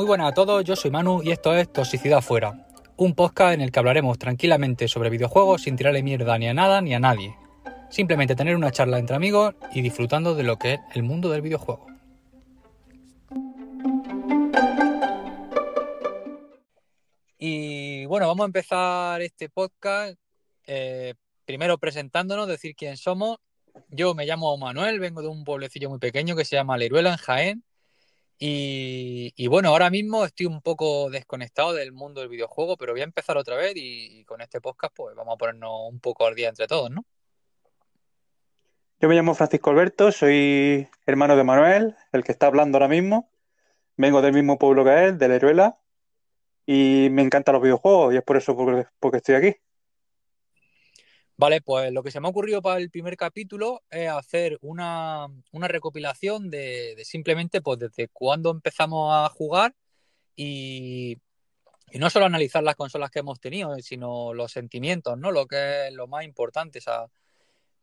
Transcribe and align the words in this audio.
Muy 0.00 0.06
buenas 0.06 0.30
a 0.30 0.32
todos, 0.32 0.64
yo 0.64 0.76
soy 0.76 0.90
Manu 0.90 1.20
y 1.22 1.30
esto 1.30 1.54
es 1.54 1.70
Toxicidad 1.70 2.22
Fuera, 2.22 2.66
un 2.96 3.14
podcast 3.14 3.52
en 3.52 3.60
el 3.60 3.70
que 3.70 3.80
hablaremos 3.80 4.18
tranquilamente 4.18 4.88
sobre 4.88 5.10
videojuegos 5.10 5.64
sin 5.64 5.76
tirarle 5.76 6.02
mierda 6.02 6.38
ni 6.38 6.48
a 6.48 6.54
nada 6.54 6.80
ni 6.80 6.94
a 6.94 6.98
nadie. 6.98 7.36
Simplemente 7.90 8.34
tener 8.34 8.56
una 8.56 8.70
charla 8.70 8.98
entre 8.98 9.16
amigos 9.16 9.54
y 9.74 9.82
disfrutando 9.82 10.34
de 10.34 10.42
lo 10.42 10.56
que 10.56 10.72
es 10.72 10.80
el 10.94 11.02
mundo 11.02 11.28
del 11.28 11.42
videojuego. 11.42 11.86
Y 17.36 18.06
bueno, 18.06 18.26
vamos 18.26 18.44
a 18.44 18.46
empezar 18.46 19.20
este 19.20 19.50
podcast 19.50 20.18
eh, 20.66 21.12
primero 21.44 21.76
presentándonos, 21.76 22.48
decir 22.48 22.74
quién 22.74 22.96
somos. 22.96 23.36
Yo 23.90 24.14
me 24.14 24.24
llamo 24.24 24.56
Manuel, 24.56 24.98
vengo 24.98 25.20
de 25.20 25.28
un 25.28 25.44
pueblecillo 25.44 25.90
muy 25.90 25.98
pequeño 25.98 26.36
que 26.36 26.46
se 26.46 26.56
llama 26.56 26.78
Leruela, 26.78 27.10
en 27.10 27.16
Jaén. 27.18 27.64
Y, 28.42 29.46
bueno, 29.48 29.68
ahora 29.68 29.90
mismo 29.90 30.24
estoy 30.24 30.46
un 30.46 30.62
poco 30.62 31.10
desconectado 31.10 31.74
del 31.74 31.92
mundo 31.92 32.22
del 32.22 32.30
videojuego, 32.30 32.78
pero 32.78 32.92
voy 32.92 33.02
a 33.02 33.04
empezar 33.04 33.36
otra 33.36 33.54
vez 33.54 33.74
y, 33.76 34.24
con 34.24 34.40
este 34.40 34.62
podcast 34.62 34.94
pues 34.96 35.14
vamos 35.14 35.34
a 35.34 35.36
ponernos 35.36 35.70
un 35.90 36.00
poco 36.00 36.26
al 36.26 36.34
día 36.34 36.48
entre 36.48 36.66
todos, 36.66 36.90
¿no? 36.90 37.04
Yo 38.98 39.08
me 39.08 39.14
llamo 39.14 39.34
Francisco 39.34 39.70
Alberto, 39.70 40.10
soy 40.10 40.88
hermano 41.04 41.36
de 41.36 41.44
Manuel, 41.44 41.96
el 42.12 42.24
que 42.24 42.32
está 42.32 42.46
hablando 42.46 42.78
ahora 42.78 42.88
mismo. 42.88 43.30
Vengo 43.98 44.22
del 44.22 44.32
mismo 44.32 44.58
pueblo 44.58 44.84
que 44.84 45.04
él, 45.04 45.18
de 45.18 45.28
Leruela, 45.28 45.78
y 46.64 47.08
me 47.10 47.20
encantan 47.20 47.52
los 47.52 47.62
videojuegos 47.62 48.14
y 48.14 48.16
es 48.16 48.22
por 48.22 48.38
eso 48.38 48.56
porque 49.00 49.16
estoy 49.18 49.34
aquí. 49.34 49.56
Vale, 51.40 51.62
pues 51.62 51.90
lo 51.90 52.02
que 52.02 52.10
se 52.10 52.20
me 52.20 52.28
ha 52.28 52.30
ocurrido 52.30 52.60
para 52.60 52.78
el 52.78 52.90
primer 52.90 53.16
capítulo 53.16 53.82
es 53.88 54.10
hacer 54.10 54.58
una, 54.60 55.26
recopilación 55.54 56.50
de, 56.50 57.02
simplemente 57.06 57.62
pues 57.62 57.78
desde 57.78 58.08
cuándo 58.08 58.50
empezamos 58.50 59.10
a 59.14 59.26
jugar 59.30 59.74
y, 60.36 61.16
no 61.94 62.10
solo 62.10 62.26
analizar 62.26 62.62
las 62.62 62.76
consolas 62.76 63.10
que 63.10 63.20
hemos 63.20 63.40
tenido, 63.40 63.74
sino 63.80 64.34
los 64.34 64.52
sentimientos, 64.52 65.16
¿no? 65.18 65.32
Lo 65.32 65.46
que 65.46 65.88
es 65.88 65.94
lo 65.94 66.06
más 66.08 66.24
importante, 66.24 66.80
o 66.80 66.82
sea, 66.82 67.06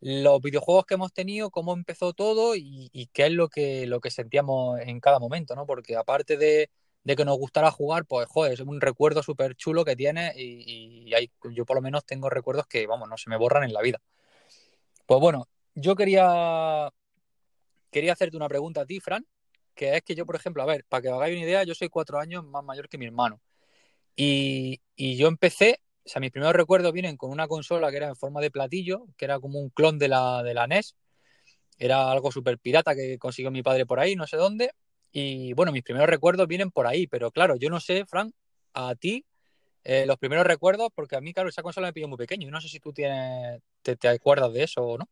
los 0.02 0.42
videojuegos 0.42 0.86
que 0.86 0.94
hemos 0.96 1.14
tenido, 1.14 1.50
cómo 1.50 1.74
empezó 1.74 2.14
todo 2.14 2.56
y, 2.56 2.90
y 2.94 3.08
qué 3.08 3.26
es 3.28 3.32
lo 3.32 3.50
que, 3.50 3.88
lo 3.88 4.02
que 4.02 4.12
sentíamos 4.12 4.80
en 4.82 5.00
cada 5.00 5.20
momento, 5.20 5.56
¿no? 5.56 5.66
Porque 5.66 5.96
aparte 5.96 6.38
de, 6.38 6.70
de 7.08 7.16
que 7.16 7.24
nos 7.24 7.38
gustara 7.38 7.72
jugar, 7.72 8.06
pues 8.06 8.28
joder, 8.28 8.52
es 8.52 8.60
un 8.60 8.82
recuerdo 8.82 9.24
súper 9.24 9.56
chulo 9.56 9.86
que 9.86 9.96
tiene 9.96 10.34
y, 10.36 11.10
yo 11.54 11.66
por 11.66 11.78
lo 11.78 11.82
menos 11.82 12.06
tengo 12.06 12.30
recuerdos 12.30 12.68
que, 12.68 12.86
vamos, 12.86 13.08
no 13.08 13.16
se 13.16 13.30
me 13.30 13.38
borran 13.38 13.64
en 13.64 13.72
la 13.72 13.82
vida. 13.82 14.02
Pues 15.06 15.22
bueno, 15.22 15.48
yo 15.74 15.96
quería, 15.96 16.92
quería 17.92 18.12
hacerte 18.12 18.36
una 18.36 18.50
pregunta 18.50 18.82
a 18.82 18.86
ti, 18.86 19.00
Fran, 19.00 19.26
que 19.74 19.96
es 19.96 20.02
que 20.02 20.16
yo, 20.16 20.26
por 20.26 20.36
ejemplo, 20.36 20.62
a 20.62 20.66
ver, 20.66 20.84
para 20.84 21.02
que 21.02 21.08
os 21.08 21.14
hagáis 21.16 21.38
una 21.38 21.46
idea, 21.46 21.64
yo 21.64 21.74
soy 21.76 21.88
cuatro 21.88 22.20
años 22.20 22.44
más 22.44 22.62
mayor 22.66 22.90
que 22.90 22.98
mi 22.98 23.06
hermano. 23.06 23.40
Y, 24.18 24.82
yo 24.98 25.30
empecé, 25.30 25.80
o 26.06 26.10
sea, 26.10 26.20
mis 26.20 26.32
primeros 26.32 26.56
recuerdos 26.56 26.92
vienen 26.92 27.16
con 27.16 27.32
una 27.32 27.48
consola 27.48 27.90
que 27.90 27.98
era 27.98 28.10
en 28.10 28.18
forma 28.18 28.42
de 28.42 28.52
platillo, 28.52 29.06
que 29.16 29.24
era 29.24 29.40
como 29.40 29.60
un 29.60 29.70
clon 29.70 29.98
de 29.98 30.10
la, 30.10 30.44
de 30.44 30.54
la 30.54 30.68
NES. 30.68 30.98
Era 31.80 32.12
algo 32.12 32.34
súper 32.34 32.60
pirata 32.60 32.96
que 32.96 33.18
consiguió 33.18 33.50
mi 33.50 33.64
padre 33.64 33.86
por 33.86 34.02
ahí, 34.02 34.18
no 34.18 34.28
sé 34.28 34.36
dónde. 34.36 34.72
Y 35.12 35.54
bueno, 35.54 35.72
mis 35.72 35.84
primeros 35.84 36.10
recuerdos 36.10 36.48
vienen 36.48 36.72
por 36.72 36.88
ahí, 36.88 37.08
pero 37.08 37.32
claro, 37.32 37.56
yo 37.56 37.70
no 37.70 37.80
sé, 37.80 38.06
Frank, 38.06 38.34
a 38.74 38.96
ti, 38.96 39.26
eh, 39.84 40.06
los 40.06 40.18
primeros 40.18 40.46
recuerdos, 40.46 40.90
porque 40.94 41.16
a 41.16 41.22
mí, 41.22 41.34
claro, 41.34 41.50
esa 41.50 41.64
consola 41.64 41.88
me 41.88 41.94
pilló 41.94 42.08
muy 42.08 42.18
pequeño. 42.18 42.48
y 42.48 42.52
no 42.52 42.60
sé 42.60 42.68
si 42.68 42.80
tú 42.80 42.92
tienes, 42.92 43.62
te, 43.82 44.08
acuerdas 44.10 44.52
de 44.54 44.64
eso 44.64 44.84
o 44.84 44.98
no. 44.98 45.08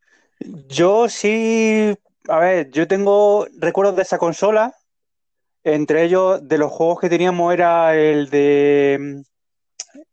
Yo 0.68 1.08
sí, 1.08 1.96
a 2.28 2.40
ver, 2.40 2.72
yo 2.72 2.88
tengo 2.88 3.48
recuerdos 3.58 3.96
de 3.96 4.02
esa 4.02 4.18
consola. 4.18 4.76
Entre 5.64 6.04
ellos, 6.04 6.48
de 6.48 6.58
los 6.58 6.72
juegos 6.72 7.00
que 7.00 7.10
teníamos 7.10 7.54
era 7.54 7.96
el 7.96 8.30
de 8.30 9.24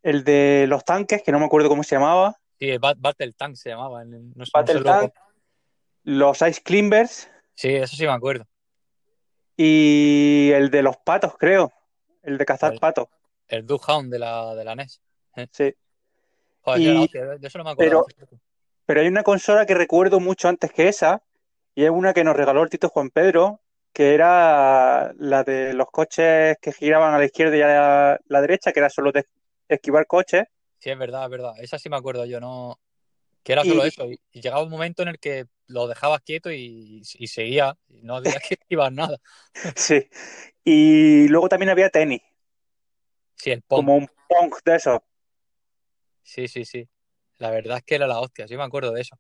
el 0.03 0.25
de 0.25 0.67
los 0.69 0.85
tanques, 0.85 1.23
que 1.23 1.33
no 1.33 1.39
me 1.39 1.47
acuerdo 1.47 1.69
cómo 1.69 1.83
se 1.83 1.97
llamaba. 1.97 2.37
Sí, 2.59 2.77
Battle 2.79 3.33
Tank 3.33 3.57
se 3.57 3.71
llamaba. 3.71 4.05
No 4.05 4.45
Battle 4.53 4.83
Tank. 4.83 5.13
Los 6.05 6.41
Ice 6.43 6.63
Climbers. 6.63 7.29
Sí, 7.55 7.75
eso 7.75 7.97
sí 7.97 8.05
me 8.05 8.13
acuerdo. 8.13 8.47
Y 9.57 10.51
el 10.53 10.71
de 10.71 10.83
los 10.83 10.97
patos, 10.97 11.35
creo. 11.39 11.73
El 12.23 12.39
de 12.39 12.45
cazar 12.45 12.79
patos. 12.79 13.09
El 13.49 13.67
Duck 13.67 13.89
Hound 13.89 14.11
de 14.11 14.19
la, 14.19 14.55
de 14.55 14.65
la 14.65 14.75
NES. 14.75 15.01
¿eh? 15.37 15.47
Sí. 15.53 15.75
Joder, 16.63 17.41
de 17.41 17.49
eso 17.49 17.59
no 17.59 17.65
me 17.65 17.71
acuerdo. 17.71 18.07
Pero, 18.87 19.01
hay 19.01 19.09
una 19.09 19.25
consola 19.25 19.67
que 19.67 19.75
recuerdo 19.75 20.21
mucho 20.21 20.49
antes 20.49 20.73
que 20.73 20.89
esa, 20.89 21.23
y 21.75 21.85
es 21.85 21.91
una 21.91 22.15
que 22.15 22.23
nos 22.23 22.37
regaló 22.37 22.63
el 22.63 22.71
Tito 22.71 22.89
Juan 22.89 23.11
Pedro, 23.11 23.61
que 23.93 24.15
era 24.15 25.13
la 25.19 25.43
de 25.43 25.75
los 25.75 25.91
coches 25.91 26.57
que 26.61 26.73
giraban 26.73 27.15
a 27.15 27.19
la 27.19 27.25
izquierda 27.25 27.57
y 27.57 27.63
a 27.63 28.21
la, 28.25 28.41
derecha, 28.41 28.73
que 28.73 28.79
era 28.79 28.91
solo 28.91 29.11
de 29.11 29.27
esquivar 29.69 30.07
coches. 30.07 30.45
Sí, 30.79 30.91
es 30.91 30.99
verdad, 30.99 31.25
es 31.25 31.31
verdad. 31.31 31.53
Esa 31.59 31.79
sí 31.79 31.89
me 31.89 31.97
acuerdo 31.97 32.25
yo, 32.27 32.41
no. 32.41 32.79
Que 33.43 33.55
era 33.55 33.65
solo 33.65 33.85
eso. 33.85 34.07
Y, 34.07 34.21
llegaba 34.41 34.63
un 34.63 34.71
momento 34.71 35.03
en 35.03 35.09
el 35.09 35.19
que 35.19 35.47
lo 35.67 35.87
dejabas 35.87 36.23
quieto 36.23 36.51
y, 36.51 37.03
seguía. 37.05 37.77
no 38.03 38.17
había 38.17 38.39
que 38.41 38.55
esquivar 38.61 38.93
nada. 38.93 39.19
Sí. 39.77 40.09
Y 40.65 41.29
luego 41.29 41.49
también 41.49 41.71
había 41.71 41.91
tenis. 41.91 42.23
Sí, 43.37 43.51
el 43.51 43.63
pong. 43.63 43.79
Como 43.79 43.97
un 43.97 44.11
pong 44.29 44.55
de 44.65 44.77
eso. 44.77 45.05
Sí, 46.23 46.49
sí, 46.49 46.65
sí. 46.65 46.89
La 47.39 47.51
verdad 47.51 47.79
es 47.79 47.85
que 47.85 47.97
era 47.97 48.07
la 48.07 48.21
hostia, 48.21 48.47
sí 48.47 48.57
me 48.57 48.63
acuerdo 48.63 48.93
de 48.93 49.01
eso. 49.01 49.19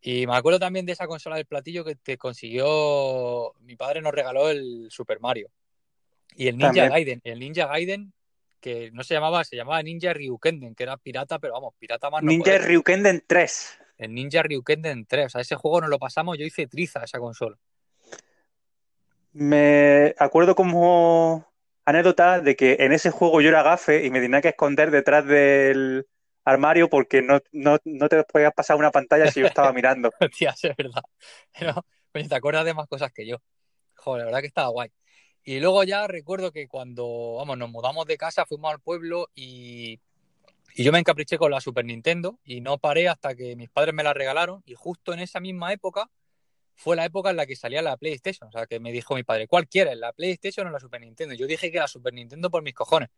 Y 0.00 0.26
me 0.26 0.36
acuerdo 0.36 0.58
también 0.58 0.86
de 0.86 0.92
esa 0.92 1.06
consola 1.06 1.36
del 1.36 1.46
platillo 1.46 1.84
que 1.84 1.96
te 1.96 2.16
consiguió. 2.16 3.52
Mi 3.60 3.76
padre 3.76 4.00
nos 4.00 4.12
regaló 4.12 4.48
el 4.48 4.86
Super 4.90 5.20
Mario. 5.20 5.50
Y 6.36 6.48
el 6.48 6.56
Ninja 6.56 6.88
Gaiden. 6.88 7.20
El 7.24 7.40
Ninja 7.40 7.66
Gaiden 7.66 8.12
que 8.60 8.90
no 8.92 9.02
se 9.02 9.14
llamaba, 9.14 9.42
se 9.42 9.56
llamaba 9.56 9.82
Ninja 9.82 10.12
Ryukenden, 10.12 10.74
que 10.74 10.82
era 10.82 10.96
pirata, 10.96 11.38
pero 11.38 11.54
vamos, 11.54 11.74
pirata 11.78 12.10
más. 12.10 12.22
Ninja 12.22 12.58
Ryukenden 12.58 13.24
3. 13.26 13.78
El 14.00 14.14
Ninja 14.14 14.42
Ryukenden 14.42 15.04
3. 15.06 15.26
O 15.26 15.28
sea, 15.28 15.40
ese 15.42 15.56
juego 15.56 15.80
no 15.80 15.88
lo 15.88 15.98
pasamos, 15.98 16.38
yo 16.38 16.44
hice 16.44 16.66
triza 16.66 17.04
esa 17.04 17.18
consola. 17.18 17.56
Me 19.32 20.14
acuerdo 20.18 20.54
como 20.54 21.46
anécdota 21.84 22.40
de 22.40 22.56
que 22.56 22.78
en 22.80 22.92
ese 22.92 23.10
juego 23.10 23.40
yo 23.40 23.50
era 23.50 23.62
gafe 23.62 24.06
y 24.06 24.10
me 24.10 24.20
tenía 24.20 24.40
que 24.40 24.48
esconder 24.48 24.90
detrás 24.90 25.26
del 25.26 26.06
armario 26.44 26.88
porque 26.88 27.22
no, 27.22 27.38
te 28.08 28.24
podías 28.24 28.54
pasar 28.54 28.76
una 28.76 28.90
pantalla 28.90 29.30
si 29.30 29.40
yo 29.40 29.46
estaba 29.46 29.72
mirando. 29.72 30.10
Tía, 30.36 30.54
es 30.60 30.76
verdad. 30.76 31.02
Pero, 31.58 31.84
te 32.28 32.34
acuerdas 32.34 32.64
de 32.64 32.74
más 32.74 32.88
cosas 32.88 33.12
que 33.12 33.26
yo. 33.26 33.36
Joder, 33.96 34.20
la 34.20 34.24
verdad 34.26 34.40
que 34.40 34.46
estaba 34.46 34.68
guay. 34.68 34.90
Y 35.42 35.60
luego 35.60 35.84
ya 35.84 36.06
recuerdo 36.06 36.52
que 36.52 36.68
cuando, 36.68 37.34
vamos, 37.36 37.58
nos 37.58 37.70
mudamos 37.70 38.06
de 38.06 38.16
casa, 38.16 38.46
fuimos 38.46 38.72
al 38.72 38.80
pueblo 38.80 39.28
y, 39.34 40.00
yo 40.76 40.92
me 40.92 40.98
encapriché 40.98 41.38
con 41.38 41.50
la 41.50 41.60
Super 41.60 41.84
Nintendo 41.84 42.38
y 42.44 42.60
no 42.60 42.78
paré 42.78 43.08
hasta 43.08 43.34
que 43.34 43.56
mis 43.56 43.70
padres 43.70 43.94
me 43.94 44.02
la 44.02 44.14
regalaron 44.14 44.62
y 44.66 44.74
justo 44.74 45.12
en 45.12 45.20
esa 45.20 45.40
misma 45.40 45.72
época 45.72 46.10
fue 46.74 46.96
la 46.96 47.04
época 47.04 47.30
en 47.30 47.36
la 47.36 47.46
que 47.46 47.56
salía 47.56 47.82
la 47.82 47.96
PlayStation. 47.96 48.48
O 48.48 48.52
sea, 48.52 48.66
que 48.66 48.80
me 48.80 48.92
dijo 48.92 49.14
mi 49.14 49.22
padre, 49.22 49.46
¿cuál 49.48 49.68
quieres? 49.68 49.96
¿La 49.98 50.12
PlayStation 50.12 50.66
o 50.66 50.70
la 50.70 50.80
Super 50.80 51.00
Nintendo? 51.00 51.34
Yo 51.34 51.46
dije 51.46 51.70
que 51.70 51.78
la 51.78 51.88
Super 51.88 52.14
Nintendo 52.14 52.50
por 52.50 52.62
mis 52.62 52.74
cojones. 52.74 53.10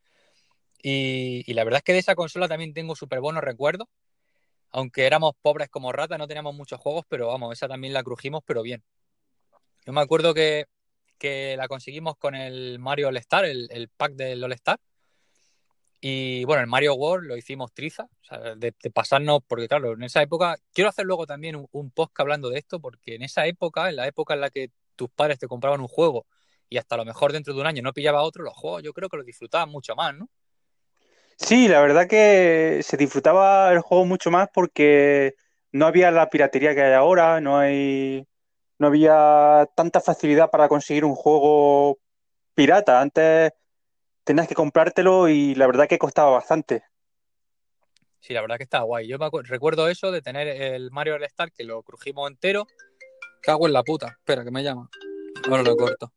Y, 0.82 1.44
y 1.46 1.54
la 1.54 1.64
verdad 1.64 1.78
es 1.78 1.84
que 1.84 1.92
de 1.92 2.00
esa 2.00 2.14
consola 2.16 2.48
también 2.48 2.74
tengo 2.74 2.96
súper 2.96 3.20
buenos 3.20 3.44
recuerdos. 3.44 3.88
Aunque 4.70 5.06
éramos 5.06 5.34
pobres 5.42 5.68
como 5.68 5.92
ratas, 5.92 6.18
no 6.18 6.26
teníamos 6.26 6.54
muchos 6.54 6.80
juegos, 6.80 7.04
pero 7.08 7.28
vamos, 7.28 7.52
esa 7.52 7.68
también 7.68 7.92
la 7.92 8.02
crujimos, 8.02 8.42
pero 8.44 8.62
bien. 8.62 8.82
Yo 9.84 9.92
me 9.92 10.00
acuerdo 10.00 10.34
que 10.34 10.66
que 11.22 11.56
la 11.56 11.68
conseguimos 11.68 12.16
con 12.16 12.34
el 12.34 12.80
Mario 12.80 13.06
All 13.06 13.16
Star, 13.18 13.44
el, 13.44 13.88
pack 13.96 14.14
del 14.14 14.42
All 14.42 14.52
Star. 14.54 14.80
Y 16.04 16.44
bueno, 16.46 16.62
el 16.62 16.66
Mario 16.66 16.94
World 16.94 17.28
lo 17.28 17.36
hicimos 17.36 17.72
triza, 17.72 18.08
de, 18.56 18.72
pasarnos, 18.92 19.40
porque 19.46 19.68
claro, 19.68 19.92
en 19.92 20.02
esa 20.02 20.20
época, 20.20 20.56
quiero 20.74 20.90
hacer 20.90 21.06
luego 21.06 21.26
también 21.26 21.54
un, 21.54 21.68
un 21.70 21.92
post 21.92 22.12
hablando 22.18 22.50
de 22.50 22.58
esto, 22.58 22.80
porque 22.80 23.14
en 23.14 23.22
esa 23.22 23.46
época, 23.46 23.88
en 23.88 23.94
la 23.94 24.08
época 24.08 24.34
en 24.34 24.40
la 24.40 24.50
que 24.50 24.72
tus 24.96 25.08
padres 25.10 25.38
te 25.38 25.46
compraban 25.46 25.80
un 25.80 25.86
juego 25.86 26.26
y 26.68 26.78
hasta 26.78 26.96
a 26.96 26.98
lo 26.98 27.04
mejor 27.04 27.32
dentro 27.32 27.54
de 27.54 27.60
un 27.60 27.68
año 27.68 27.82
no 27.82 27.92
pillaba 27.92 28.22
otro, 28.22 28.42
los 28.42 28.54
juegos 28.54 28.82
yo 28.82 28.92
creo 28.92 29.08
que 29.08 29.18
los 29.18 29.26
disfrutaban 29.26 29.68
mucho 29.68 29.94
más, 29.94 30.12
¿no? 30.14 30.28
Sí, 31.36 31.68
la 31.68 31.80
verdad 31.80 32.08
que 32.08 32.80
se 32.82 32.96
disfrutaba 32.96 33.72
el 33.72 33.80
juego 33.80 34.04
mucho 34.04 34.32
más 34.32 34.48
porque 34.52 35.34
no 35.70 35.86
había 35.86 36.10
la 36.10 36.28
piratería 36.30 36.74
que 36.74 36.82
hay 36.82 36.94
ahora, 36.94 37.40
no 37.40 37.58
hay 37.58 38.26
no 38.78 38.88
había 38.88 39.68
tanta 39.76 40.00
facilidad 40.00 40.50
para 40.50 40.68
conseguir 40.68 41.04
un 41.04 41.14
juego 41.14 41.98
pirata. 42.54 43.00
Antes 43.00 43.52
tenías 44.24 44.48
que 44.48 44.54
comprártelo 44.54 45.28
y 45.28 45.54
la 45.54 45.66
verdad 45.66 45.88
que 45.88 45.98
costaba 45.98 46.30
bastante. 46.30 46.84
Sí, 48.20 48.32
la 48.32 48.40
verdad 48.40 48.56
que 48.56 48.62
estaba 48.62 48.84
guay. 48.84 49.08
Yo 49.08 49.18
me 49.18 49.28
recuerdo 49.42 49.88
eso 49.88 50.12
de 50.12 50.22
tener 50.22 50.46
el 50.46 50.90
Mario 50.92 51.14
All 51.14 51.24
Star 51.24 51.50
que 51.50 51.64
lo 51.64 51.82
crujimos 51.82 52.30
entero. 52.30 52.66
Cago 53.42 53.66
en 53.66 53.72
la 53.72 53.82
puta. 53.82 54.16
Espera, 54.18 54.44
que 54.44 54.52
me 54.52 54.62
llama. 54.62 54.88
Bueno, 55.48 55.64
lo 55.64 55.76
corto. 55.76 56.12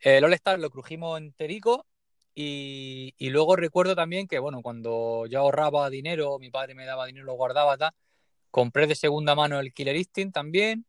El 0.00 0.24
All 0.24 0.32
Star 0.32 0.58
lo 0.58 0.70
crujimos 0.70 1.18
enterico 1.18 1.86
y, 2.34 3.14
y, 3.18 3.28
luego 3.28 3.54
recuerdo 3.56 3.94
también 3.94 4.26
que, 4.26 4.38
bueno, 4.38 4.62
cuando 4.62 5.26
yo 5.26 5.40
ahorraba 5.40 5.90
dinero, 5.90 6.38
mi 6.38 6.48
padre 6.50 6.74
me 6.74 6.86
daba 6.86 7.04
dinero, 7.04 7.26
lo 7.26 7.34
guardaba, 7.34 7.76
tal, 7.76 7.92
compré 8.50 8.86
de 8.86 8.94
segunda 8.94 9.34
mano 9.34 9.60
el 9.60 9.74
Killer 9.74 9.96
Instinct 9.96 10.32
también. 10.32 10.86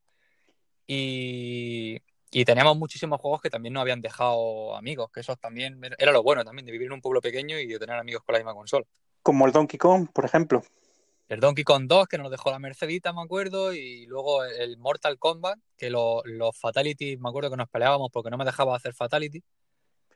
Y, 0.87 1.99
Y 2.33 2.45
teníamos 2.45 2.77
muchísimos 2.77 3.19
juegos 3.19 3.41
que 3.41 3.49
también 3.49 3.73
nos 3.73 3.81
habían 3.81 4.01
dejado 4.01 4.75
amigos, 4.77 5.11
que 5.11 5.19
eso 5.19 5.35
también 5.35 5.81
era 5.97 6.13
lo 6.13 6.23
bueno 6.23 6.45
también, 6.45 6.65
de 6.65 6.71
vivir 6.71 6.87
en 6.87 6.93
un 6.93 7.01
pueblo 7.01 7.19
pequeño 7.21 7.59
y 7.59 7.67
de 7.67 7.77
tener 7.77 7.97
amigos 7.97 8.23
con 8.23 8.33
la 8.33 8.39
misma 8.39 8.53
consola. 8.53 8.85
Como 9.21 9.45
el 9.45 9.51
Donkey 9.51 9.77
Kong, 9.77 10.07
por 10.13 10.23
ejemplo. 10.23 10.63
El 11.27 11.41
Donkey 11.41 11.65
Kong 11.65 11.87
2, 11.87 12.07
que 12.07 12.17
nos 12.17 12.31
dejó 12.31 12.49
la 12.51 12.59
Mercedita, 12.59 13.11
me 13.11 13.21
acuerdo, 13.21 13.73
y 13.73 14.05
luego 14.05 14.45
el 14.45 14.77
Mortal 14.77 15.19
Kombat, 15.19 15.59
que 15.77 15.89
los 15.89 16.23
Fatality, 16.57 17.17
me 17.17 17.29
acuerdo 17.29 17.49
que 17.49 17.57
nos 17.57 17.69
peleábamos 17.69 18.09
porque 18.11 18.29
no 18.29 18.37
me 18.37 18.45
dejaba 18.45 18.77
hacer 18.77 18.93
Fatality. 18.93 19.43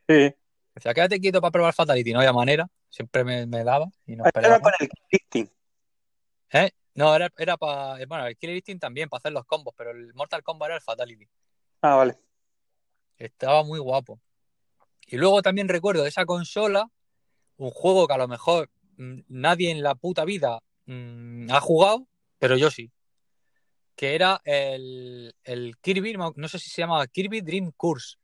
Sí. 0.08 0.34
Decía, 0.74 0.94
quédate 0.94 1.20
quieto 1.20 1.42
para 1.42 1.52
probar 1.52 1.74
Fatality, 1.74 2.14
no 2.14 2.20
había 2.20 2.34
manera, 2.34 2.68
siempre 2.90 3.24
me, 3.24 3.64
daba 3.64 3.88
y 4.06 4.16
nos 4.16 4.28
Era 4.34 4.60
para 4.60 4.78
el 4.80 4.90
Killer 4.90 5.50
¿Eh? 6.52 6.72
No, 6.96 7.14
era, 7.14 7.30
era 7.38 7.58
para. 7.58 8.06
Bueno, 8.06 8.26
el 8.28 8.38
Killer 8.38 8.56
Instinct 8.56 8.82
también, 8.82 9.10
para 9.10 9.20
hacer 9.20 9.34
los 9.34 9.46
combos, 9.46 9.74
pero 9.78 9.92
el 9.92 10.14
Mortal 10.14 10.44
Kombat 10.44 10.68
era 10.68 10.76
el 10.76 10.82
Fatality. 10.82 11.28
Ah, 11.86 11.96
vale. 11.96 12.18
Estaba 13.18 13.64
muy 13.64 13.80
guapo. 13.80 14.20
Y 15.08 15.18
luego 15.18 15.42
también 15.42 15.68
recuerdo 15.68 16.04
de 16.04 16.10
esa 16.10 16.26
consola, 16.26 16.90
un 17.58 17.70
juego 17.70 18.08
que 18.08 18.14
a 18.14 18.18
lo 18.18 18.28
mejor 18.28 18.70
mm, 18.98 19.20
nadie 19.28 19.72
en 19.72 19.84
la 19.84 19.96
puta 19.96 20.26
vida 20.26 20.62
Mm, 20.86 21.50
ha 21.50 21.60
jugado, 21.60 22.08
pero 22.40 22.58
yo 22.58 22.70
sí. 22.70 22.92
Que 23.96 24.14
era 24.14 24.42
el, 24.44 25.34
Kirby, 25.82 26.16
no 26.36 26.48
sé 26.48 26.60
si 26.60 26.70
se 26.70 26.82
llama 26.82 27.06
Kirby 27.08 27.42
Dream 27.42 27.72
Course. 27.76 28.18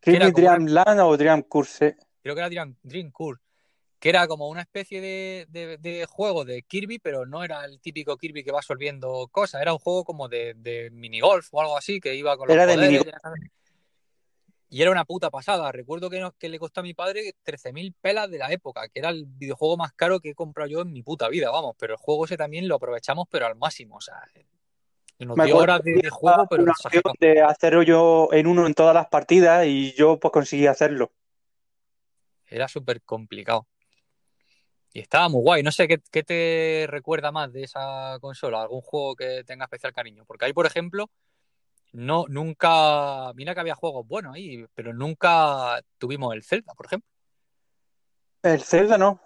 Kirby 0.00 0.32
Dream 0.32 0.66
Land 0.66 1.00
o 1.00 1.16
Dream 1.16 1.42
Course. 1.42 1.96
Creo 2.22 2.34
que 2.34 2.40
era 2.40 2.48
Dream, 2.48 2.76
Dream 2.82 3.10
Course. 3.10 3.42
Que 4.04 4.10
era 4.10 4.28
como 4.28 4.50
una 4.50 4.60
especie 4.60 5.00
de, 5.00 6.06
juego 6.10 6.44
de 6.44 6.60
Kirby, 6.60 6.98
pero 6.98 7.24
no 7.24 7.42
era 7.42 7.64
el 7.64 7.80
típico 7.80 8.18
Kirby 8.18 8.44
que 8.44 8.52
va 8.52 8.58
absorbiendo 8.58 9.28
cosas. 9.32 9.62
Era 9.62 9.72
un 9.72 9.78
juego 9.78 10.04
como 10.04 10.28
de, 10.28 10.52
de 10.58 10.90
minigolf 10.90 11.48
o 11.52 11.62
algo 11.62 11.78
así, 11.78 12.00
que 12.00 12.14
iba 12.14 12.36
con 12.36 12.46
los 12.46 12.54
era 12.54 12.66
De 12.66 13.02
y 14.68 14.82
era 14.82 14.90
una 14.90 15.06
puta 15.06 15.30
pasada. 15.30 15.72
Recuerdo 15.72 16.10
que, 16.10 16.22
que 16.38 16.50
le 16.50 16.58
costó 16.58 16.80
a 16.80 16.82
mi 16.82 16.92
padre 16.92 17.32
13.000 17.46 17.94
pelas 17.98 18.30
de 18.30 18.36
la 18.36 18.52
época, 18.52 18.90
que 18.90 18.98
era 18.98 19.08
el 19.08 19.24
videojuego 19.24 19.78
más 19.78 19.94
caro 19.94 20.20
que 20.20 20.28
he 20.28 20.34
comprado 20.34 20.68
yo 20.68 20.82
en 20.82 20.92
mi 20.92 21.02
puta 21.02 21.30
vida, 21.30 21.50
vamos. 21.50 21.74
Pero 21.78 21.94
el 21.94 21.98
juego 21.98 22.26
ese 22.26 22.36
también 22.36 22.68
lo 22.68 22.74
aprovechamos, 22.74 23.26
pero 23.30 23.46
al 23.46 23.56
máximo. 23.56 23.96
O 23.96 24.00
sea, 24.02 24.20
nos 25.18 25.34
dio 25.46 25.56
horas 25.56 25.80
de, 25.82 26.10
juego, 26.10 26.46
pero. 26.50 26.62
Una 26.62 26.74
de 27.18 27.40
hacerlo 27.40 27.82
yo 27.82 28.28
en 28.32 28.48
uno 28.48 28.66
en 28.66 28.74
todas 28.74 28.94
las 28.94 29.06
partidas 29.06 29.64
y 29.64 29.94
yo 29.94 30.20
pues 30.20 30.30
conseguí 30.30 30.66
hacerlo. 30.66 31.10
Era 32.50 32.68
súper 32.68 33.00
complicado. 33.00 33.66
Y 34.94 35.00
estaba 35.00 35.28
muy 35.28 35.42
guay. 35.42 35.62
No 35.64 35.72
sé 35.72 35.88
¿qué, 35.88 35.98
¿qué, 36.12 36.22
te 36.22 36.86
recuerda 36.88 37.32
más 37.32 37.52
de 37.52 37.64
esa 37.64 38.16
consola, 38.20 38.62
algún 38.62 38.80
juego 38.80 39.16
que 39.16 39.42
tenga 39.44 39.64
especial 39.64 39.92
cariño. 39.92 40.24
Porque 40.24 40.44
ahí, 40.46 40.52
por 40.52 40.66
ejemplo, 40.66 41.10
no, 41.92 42.26
nunca. 42.28 43.32
Mira 43.34 43.54
que 43.54 43.60
había 43.60 43.74
juegos 43.74 44.06
buenos 44.06 44.36
ahí, 44.36 44.64
pero 44.72 44.94
nunca 44.94 45.80
tuvimos 45.98 46.32
el 46.32 46.44
Zelda, 46.44 46.74
por 46.74 46.86
ejemplo. 46.86 47.10
El 48.44 48.62
Zelda 48.62 48.96
no. 48.96 49.20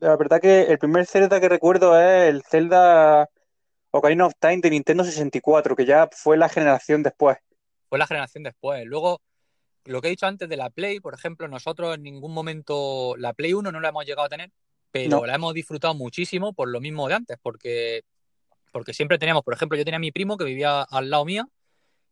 La 0.00 0.16
verdad 0.16 0.38
que 0.38 0.64
el 0.64 0.78
primer 0.78 1.06
Zelda 1.06 1.40
que 1.40 1.48
recuerdo 1.48 1.98
es 1.98 2.28
el 2.28 2.42
Zelda 2.42 3.30
Ocarina 3.90 4.26
of 4.26 4.34
Time 4.38 4.58
de 4.58 4.68
Nintendo 4.68 5.02
64, 5.02 5.74
que 5.74 5.86
ya 5.86 6.10
fue 6.12 6.36
la 6.36 6.50
generación 6.50 7.02
después. 7.02 7.38
Fue 7.88 7.98
la 7.98 8.06
generación 8.06 8.42
después. 8.42 8.84
Luego, 8.84 9.22
lo 9.86 10.02
que 10.02 10.08
he 10.08 10.10
dicho 10.10 10.26
antes 10.26 10.46
de 10.46 10.58
la 10.58 10.68
Play, 10.68 11.00
por 11.00 11.14
ejemplo, 11.14 11.48
nosotros 11.48 11.94
en 11.94 12.02
ningún 12.02 12.34
momento 12.34 13.14
la 13.16 13.32
Play 13.32 13.54
1 13.54 13.72
no 13.72 13.80
la 13.80 13.88
hemos 13.88 14.04
llegado 14.04 14.26
a 14.26 14.28
tener, 14.28 14.50
pero 15.04 15.26
la 15.26 15.34
hemos 15.34 15.54
disfrutado 15.54 15.94
muchísimo 15.94 16.52
por 16.52 16.68
lo 16.68 16.80
mismo 16.80 17.08
de 17.08 17.14
antes, 17.14 17.36
porque, 17.42 18.02
porque 18.72 18.94
siempre 18.94 19.18
teníamos, 19.18 19.42
por 19.42 19.54
ejemplo, 19.54 19.76
yo 19.76 19.84
tenía 19.84 19.96
a 19.96 20.00
mi 20.00 20.12
primo 20.12 20.36
que 20.36 20.44
vivía 20.44 20.82
al 20.82 21.10
lado 21.10 21.24
mía 21.24 21.48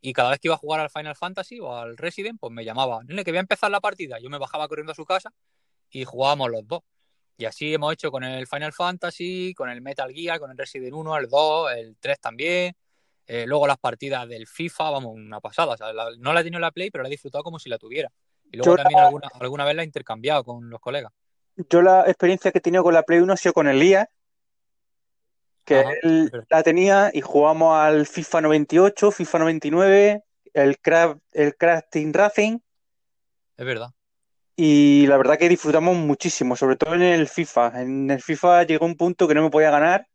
y 0.01 0.13
cada 0.13 0.31
vez 0.31 0.39
que 0.39 0.49
iba 0.49 0.55
a 0.55 0.59
jugar 0.59 0.81
al 0.81 0.91
Final 0.91 1.17
Fantasy 1.17 1.61
o 1.61 1.75
al 1.75 1.97
Resident, 1.97 2.39
pues 2.39 2.53
me 2.53 2.65
llamaba, 2.65 3.03
nene, 3.05 3.25
que 3.25 3.31
voy 3.31 3.39
a 3.39 3.41
empezar 3.41 3.71
la 3.71 3.81
partida. 3.81 4.19
Yo 4.19 4.29
me 4.29 4.37
bajaba 4.37 4.69
corriendo 4.69 4.93
a 4.93 4.95
su 4.95 5.07
casa 5.07 5.33
y 5.91 6.05
jugábamos 6.05 6.51
los 6.51 6.67
dos. 6.67 6.83
Y 7.39 7.47
así 7.47 7.73
hemos 7.73 7.93
hecho 7.95 8.11
con 8.11 8.23
el 8.23 8.47
Final 8.47 8.73
Fantasy, 8.73 9.55
con 9.57 9.71
el 9.71 9.81
Metal 9.81 10.13
Gear, 10.13 10.39
con 10.39 10.51
el 10.51 10.59
Resident 10.59 10.93
1, 10.93 11.17
el 11.17 11.29
2, 11.29 11.73
el 11.73 11.97
3 11.99 12.21
también. 12.21 12.77
Eh, 13.27 13.47
luego 13.47 13.67
las 13.67 13.79
partidas 13.79 14.29
del 14.29 14.47
FIFA, 14.47 14.91
vamos, 14.91 15.15
una 15.15 15.41
pasada. 15.41 15.75
no 16.19 16.33
la 16.35 16.41
he 16.41 16.45
tenido 16.45 16.59
en 16.59 16.63
la 16.63 16.71
Play, 16.71 16.91
pero 16.91 17.03
la 17.03 17.09
he 17.09 17.11
disfrutado 17.11 17.43
como 17.43 17.59
si 17.59 17.71
la 17.71 17.79
tuviera. 17.79 18.13
Y 18.53 18.59
luego 18.59 18.77
también 18.77 19.01
alguna, 19.01 19.31
alguna 19.41 19.65
vez 19.65 19.75
la 19.75 19.83
he 19.83 19.87
intercambiado 19.87 20.45
con 20.45 20.69
los 20.69 20.81
colegas. 20.81 21.13
Yo 21.57 21.83
la 21.83 22.03
experiencia 22.07 22.51
que 22.51 22.59
he 22.59 22.61
tenido 22.61 22.83
con 22.83 22.95
la 22.95 23.03
Play 23.03 23.21
1 23.21 23.33
ha 23.33 23.37
sido 23.37 23.53
con 23.53 23.69
el 23.69 23.83
IA, 23.83 24.09
que 25.65 25.85
él 26.03 26.31
la 26.49 26.63
tenía 26.63 27.11
y 27.13 27.21
jugamos 27.21 27.77
al 27.77 28.07
FIFA 28.07 28.43
98, 28.43 29.11
FIFA 29.11 29.39
99, 29.39 30.25
el 30.53 30.79
Craft, 30.79 31.21
el 31.33 31.55
Team 31.91 32.13
Racing. 32.13 32.59
Es 33.57 33.67
verdad. 33.67 33.91
Y 34.57 35.07
la 35.07 35.17
verdad 35.17 35.39
que 35.39 35.49
disfrutamos 35.49 35.97
muchísimo, 35.97 36.55
sobre 36.55 36.77
todo 36.77 36.95
en 36.95 37.03
el 37.03 37.29
FIFA. 37.29 37.83
En 37.83 38.11
el 38.11 38.23
FIFA 38.23 38.65
llegó 38.65 38.87
un 38.87 38.97
punto 38.97 39.27
que 39.27 39.35
no 39.35 39.43
me 39.43 39.51
podía 39.51 39.71
ganar 39.71 40.07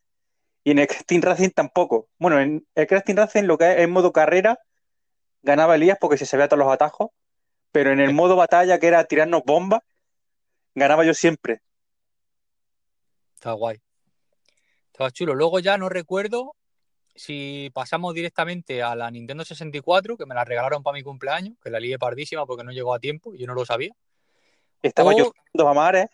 y 0.64 0.72
en 0.72 0.80
el 0.80 0.88
Team 0.88 1.22
Racing 1.22 1.50
tampoco. 1.50 2.08
Bueno, 2.18 2.40
en 2.40 2.66
el 2.76 2.88
Team 2.88 3.18
Racing 3.18 3.44
lo 3.44 3.58
que 3.58 3.72
es 3.72 3.80
en 3.80 3.92
modo 3.92 4.14
carrera 4.14 4.60
ganaba 5.42 5.76
Elías 5.76 5.98
porque 6.00 6.18
se 6.18 6.26
sabía 6.26 6.48
todos 6.48 6.60
los 6.60 6.72
atajos, 6.72 7.10
pero 7.72 7.92
en 7.92 8.00
el 8.00 8.14
modo 8.14 8.36
batalla 8.36 8.80
que 8.80 8.88
era 8.88 9.04
tirarnos 9.06 9.44
bombas, 9.46 9.82
ganaba 10.80 11.06
yo 11.06 11.14
siempre. 11.14 11.62
Está 13.36 13.52
guay. 13.54 13.80
Estaba 14.88 15.12
chulo. 15.12 15.36
Luego 15.36 15.60
ya 15.60 15.78
no 15.78 15.88
recuerdo 15.88 16.56
si 17.16 17.70
pasamos 17.74 18.14
directamente 18.14 18.82
a 18.82 18.96
la 18.96 19.12
Nintendo 19.12 19.44
64, 19.44 20.18
que 20.18 20.26
me 20.26 20.36
la 20.36 20.46
regalaron 20.46 20.84
para 20.84 20.96
mi 20.96 21.04
cumpleaños, 21.04 21.58
que 21.62 21.70
la 21.70 21.80
lié 21.80 22.00
pardísima 22.00 22.46
porque 22.46 22.64
no 22.64 22.72
llegó 22.72 22.94
a 22.94 23.00
tiempo 23.00 23.34
y 23.34 23.40
yo 23.40 23.48
no 23.48 23.54
lo 23.54 23.66
sabía. 23.66 23.94
Estaba 24.82 25.16
yo 25.16 25.34
yo 25.54 25.68
amar, 25.68 25.96
¿eh? 25.96 26.10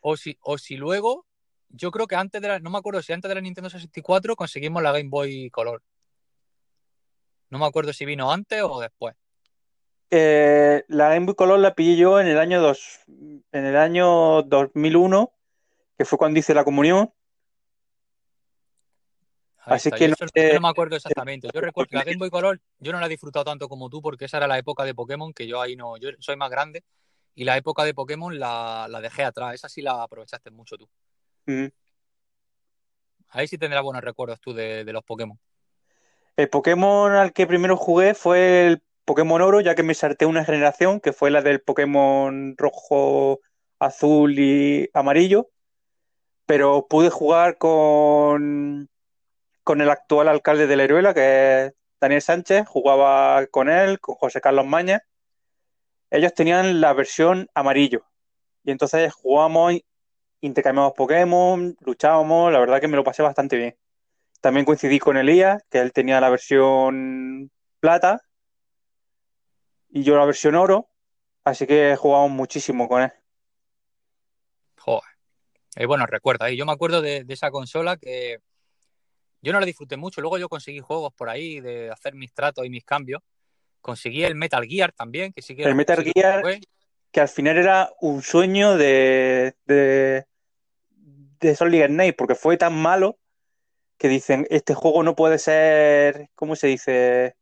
O 0.00 0.16
si, 0.16 0.36
o 0.42 0.58
si 0.58 0.76
luego, 0.76 1.26
yo 1.68 1.90
creo 1.90 2.06
que 2.06 2.16
antes 2.16 2.40
de 2.40 2.48
la, 2.48 2.58
no 2.58 2.70
me 2.70 2.78
acuerdo 2.78 3.02
si 3.02 3.12
antes 3.12 3.28
de 3.28 3.34
la 3.34 3.40
Nintendo 3.40 3.70
64 3.70 4.36
conseguimos 4.36 4.82
la 4.82 4.92
Game 4.92 5.08
Boy 5.08 5.50
Color. 5.50 5.82
No 7.50 7.58
me 7.58 7.66
acuerdo 7.66 7.92
si 7.92 8.04
vino 8.04 8.30
antes 8.30 8.62
o 8.62 8.80
después. 8.80 9.14
Eh, 10.10 10.84
la 10.88 11.10
Game 11.10 11.26
Boy 11.26 11.34
Color 11.34 11.58
la 11.58 11.74
pillé 11.74 11.96
yo 11.96 12.20
en 12.20 12.26
el 12.26 12.38
año 12.38 12.60
dos, 12.60 13.00
en 13.06 13.64
el 13.66 13.76
año 13.76 14.42
2001, 14.42 15.32
que 15.96 16.04
fue 16.04 16.18
cuando 16.18 16.38
hice 16.38 16.54
la 16.54 16.64
comunión. 16.64 17.12
Así 19.58 19.90
que 19.90 20.08
no, 20.08 20.14
no, 20.18 20.60
me 20.60 20.68
acuerdo 20.68 20.96
exactamente. 20.96 21.48
Yo 21.52 21.60
recuerdo 21.60 21.90
que 21.90 21.96
la 21.96 22.04
Game 22.04 22.16
Boy 22.16 22.30
Color 22.30 22.60
yo 22.78 22.92
no 22.92 23.00
la 23.00 23.06
he 23.06 23.10
disfrutado 23.10 23.44
tanto 23.44 23.68
como 23.68 23.90
tú 23.90 24.00
porque 24.00 24.24
esa 24.24 24.38
era 24.38 24.46
la 24.46 24.58
época 24.58 24.84
de 24.84 24.94
Pokémon 24.94 25.32
que 25.34 25.46
yo 25.46 25.60
ahí 25.60 25.76
no, 25.76 25.98
yo 25.98 26.08
soy 26.20 26.36
más 26.36 26.50
grande 26.50 26.84
y 27.34 27.44
la 27.44 27.56
época 27.56 27.84
de 27.84 27.94
Pokémon 27.94 28.36
la, 28.38 28.88
dejé 29.02 29.24
atrás. 29.24 29.54
Esa 29.54 29.68
sí 29.68 29.82
la 29.82 30.02
aprovechaste 30.02 30.50
mucho 30.50 30.76
tú. 30.76 30.88
Ahí 33.28 33.46
sí 33.46 33.58
tendrás 33.58 33.82
buenos 33.82 34.02
recuerdos 34.02 34.40
tú 34.40 34.52
de, 34.54 34.84
los 34.84 35.04
Pokémon. 35.04 35.38
El 36.36 36.48
Pokémon 36.48 37.12
al 37.12 37.32
que 37.32 37.46
primero 37.46 37.76
jugué 37.76 38.14
fue 38.14 38.66
el 38.66 38.82
Pokémon 39.08 39.40
Oro, 39.40 39.62
ya 39.62 39.74
que 39.74 39.82
me 39.82 39.94
salté 39.94 40.26
una 40.26 40.44
generación, 40.44 41.00
que 41.00 41.14
fue 41.14 41.30
la 41.30 41.40
del 41.40 41.62
Pokémon 41.62 42.54
rojo, 42.58 43.40
azul 43.78 44.38
y 44.38 44.90
amarillo. 44.92 45.48
Pero 46.46 46.86
pude 46.88 47.08
jugar 47.08 47.56
con 47.58 48.88
con 49.64 49.80
el 49.80 49.90
actual 49.90 50.28
alcalde 50.28 50.66
de 50.66 50.76
Leruela, 50.76 51.14
que 51.14 51.66
es 51.66 51.74
Daniel 52.00 52.22
Sánchez, 52.22 52.66
jugaba 52.68 53.46
con 53.48 53.70
él, 53.70 54.00
con 54.00 54.14
José 54.16 54.40
Carlos 54.42 54.66
Maña. 54.66 55.02
Ellos 56.10 56.34
tenían 56.34 56.80
la 56.80 56.92
versión 56.92 57.48
amarillo. 57.54 58.04
Y 58.64 58.70
entonces 58.72 59.12
jugábamos, 59.14 59.74
intercambiamos 60.42 60.92
Pokémon, 60.94 61.76
luchábamos, 61.80 62.52
la 62.52 62.60
verdad 62.60 62.80
que 62.80 62.88
me 62.88 62.96
lo 62.96 63.04
pasé 63.04 63.22
bastante 63.22 63.56
bien. 63.56 63.76
También 64.42 64.66
coincidí 64.66 64.98
con 64.98 65.16
Elías, 65.16 65.62
que 65.70 65.78
él 65.80 65.92
tenía 65.92 66.20
la 66.20 66.30
versión 66.30 67.50
plata 67.80 68.22
y 69.90 70.02
yo 70.02 70.16
la 70.16 70.24
versión 70.24 70.54
oro, 70.54 70.88
así 71.44 71.66
que 71.66 71.96
jugamos 71.96 72.30
muchísimo 72.30 72.88
con 72.88 73.02
él. 73.02 73.12
Joder. 74.76 75.10
Y 75.76 75.84
bueno, 75.84 76.06
recuerda, 76.06 76.50
yo 76.50 76.66
me 76.66 76.72
acuerdo 76.72 77.02
de 77.02 77.24
esa 77.28 77.50
consola 77.50 77.96
que 77.96 78.40
yo 79.40 79.52
no 79.52 79.60
la 79.60 79.66
disfruté 79.66 79.96
mucho. 79.96 80.20
Luego 80.20 80.38
yo 80.38 80.48
conseguí 80.48 80.80
juegos 80.80 81.12
por 81.14 81.28
ahí 81.28 81.60
de 81.60 81.90
hacer 81.90 82.14
mis 82.14 82.32
tratos 82.32 82.64
y 82.64 82.70
mis 82.70 82.84
cambios. 82.84 83.22
Conseguí 83.80 84.24
el 84.24 84.34
Metal 84.34 84.64
Gear 84.64 84.92
también, 84.92 85.32
que 85.32 85.42
sí 85.42 85.54
que 85.54 85.62
El 85.62 85.74
Metal 85.74 86.02
Gear, 86.02 86.42
que 87.10 87.20
al 87.20 87.28
final 87.28 87.56
era 87.56 87.90
un 88.00 88.22
sueño 88.22 88.76
de, 88.76 89.54
de, 89.66 90.26
de 90.90 91.56
Solid 91.56 91.86
Snake, 91.86 92.14
porque 92.14 92.34
fue 92.34 92.56
tan 92.56 92.74
malo 92.74 93.18
que 93.96 94.08
dicen, 94.08 94.46
este 94.50 94.74
juego 94.74 95.02
no 95.02 95.16
puede 95.16 95.38
ser, 95.38 96.30
¿cómo 96.34 96.56
se 96.56 96.66
dice? 96.68 97.36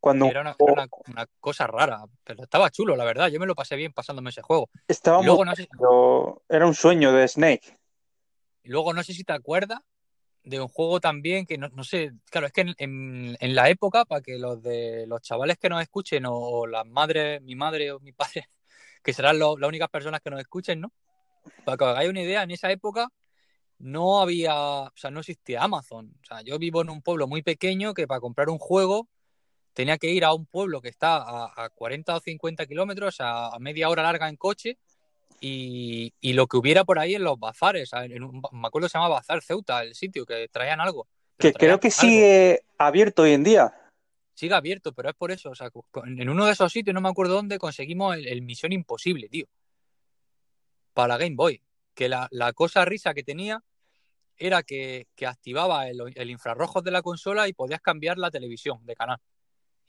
Cuando 0.00 0.26
era 0.26 0.40
una, 0.40 0.86
cosa 1.40 1.66
rara, 1.66 2.04
pero 2.24 2.42
estaba 2.42 2.70
chulo, 2.70 2.96
la 2.96 3.04
verdad. 3.04 3.28
Yo 3.28 3.38
me 3.38 3.46
lo 3.46 3.54
pasé 3.54 3.76
bien 3.76 3.92
pasándome 3.92 4.30
ese 4.30 4.42
juego. 4.42 4.70
Estaba 4.88 5.20
muy... 5.22 5.36
Era 6.48 6.66
un 6.66 6.74
sueño 6.74 7.12
de 7.12 7.28
Snake. 7.28 7.78
Y 8.62 8.70
luego 8.70 8.92
no 8.92 9.02
sé 9.02 9.12
si 9.12 9.24
te 9.24 9.32
acuerdas 9.32 9.80
de 10.42 10.60
un 10.60 10.68
juego 10.68 11.00
también 11.00 11.44
que 11.44 11.58
no, 11.58 11.68
no 11.68 11.84
sé, 11.84 12.12
claro, 12.30 12.46
es 12.46 12.52
que 12.52 12.62
en, 12.62 12.74
en- 12.78 13.36
en 13.40 13.54
la 13.54 13.68
época, 13.68 14.04
para 14.06 14.22
que 14.22 14.38
los 14.38 14.62
de 14.62 15.06
los 15.06 15.20
chavales 15.20 15.58
que 15.58 15.68
nos 15.68 15.82
escuchen, 15.82 16.24
o 16.26 16.66
las 16.66 16.86
madres, 16.86 17.42
mi 17.42 17.54
madre 17.54 17.92
o 17.92 18.00
mi 18.00 18.12
padre, 18.12 18.48
que 19.02 19.12
serán 19.12 19.38
lo- 19.38 19.58
las 19.58 19.68
únicas 19.68 19.90
personas 19.90 20.20
que 20.22 20.30
nos 20.30 20.40
escuchen, 20.40 20.80
¿no? 20.80 20.92
Para 21.64 21.76
que 21.76 21.84
os 21.84 21.90
hagáis 21.90 22.10
una 22.10 22.22
idea, 22.22 22.42
en 22.42 22.50
esa 22.50 22.70
época 22.70 23.08
no 23.78 24.20
había, 24.20 24.54
o 24.56 24.92
sea, 24.94 25.10
no 25.10 25.20
existía 25.20 25.62
Amazon. 25.62 26.12
O 26.22 26.26
sea, 26.26 26.42
yo 26.42 26.58
vivo 26.58 26.82
en 26.82 26.90
un 26.90 27.02
pueblo 27.02 27.26
muy 27.26 27.42
pequeño 27.42 27.94
que 27.94 28.06
para 28.06 28.20
comprar 28.20 28.48
un 28.50 28.58
juego 28.58 29.08
tenía 29.72 29.98
que 29.98 30.10
ir 30.10 30.24
a 30.24 30.32
un 30.34 30.46
pueblo 30.46 30.80
que 30.80 30.88
está 30.88 31.16
a, 31.16 31.64
a 31.64 31.68
40 31.70 32.16
o 32.16 32.20
50 32.20 32.66
kilómetros, 32.66 33.20
a, 33.20 33.48
a 33.54 33.58
media 33.58 33.88
hora 33.88 34.02
larga 34.02 34.28
en 34.28 34.36
coche, 34.36 34.78
y, 35.40 36.12
y 36.20 36.32
lo 36.34 36.46
que 36.46 36.56
hubiera 36.58 36.84
por 36.84 36.98
ahí 36.98 37.14
en 37.14 37.24
los 37.24 37.38
bazares. 37.38 37.90
En 37.94 38.22
un- 38.22 38.42
me 38.52 38.68
acuerdo 38.68 38.86
que 38.86 38.90
se 38.92 38.98
llamaba 38.98 39.16
Bazar 39.16 39.42
Ceuta, 39.42 39.82
el 39.82 39.94
sitio, 39.94 40.26
que 40.26 40.48
traían 40.48 40.80
algo. 40.80 41.06
Que 41.38 41.52
creo 41.54 41.80
que 41.80 41.88
algo. 41.88 42.00
sigue 42.00 42.60
abierto 42.76 43.22
hoy 43.22 43.32
en 43.32 43.44
día. 43.44 43.74
Sigue 44.34 44.54
abierto, 44.54 44.92
pero 44.92 45.08
es 45.10 45.14
por 45.14 45.30
eso. 45.30 45.50
O 45.50 45.54
sea, 45.54 45.70
en 46.04 46.28
uno 46.28 46.44
de 46.46 46.52
esos 46.52 46.70
sitios, 46.72 46.92
no 46.94 47.00
me 47.00 47.08
acuerdo 47.08 47.34
dónde, 47.34 47.58
conseguimos 47.58 48.16
el, 48.16 48.26
el 48.26 48.42
Misión 48.42 48.72
Imposible, 48.72 49.28
tío. 49.28 49.46
Para 50.92 51.16
Game 51.16 51.36
Boy. 51.36 51.62
Que 51.94 52.08
la, 52.08 52.28
la 52.30 52.52
cosa 52.52 52.84
risa 52.84 53.14
que 53.14 53.22
tenía 53.22 53.62
era 54.36 54.62
que, 54.62 55.06
que 55.14 55.26
activaba 55.26 55.88
el, 55.88 56.00
el 56.14 56.30
infrarrojo 56.30 56.80
de 56.82 56.90
la 56.90 57.02
consola 57.02 57.48
y 57.48 57.52
podías 57.52 57.80
cambiar 57.80 58.16
la 58.18 58.30
televisión 58.30 58.84
de 58.86 58.94
canal. 58.94 59.18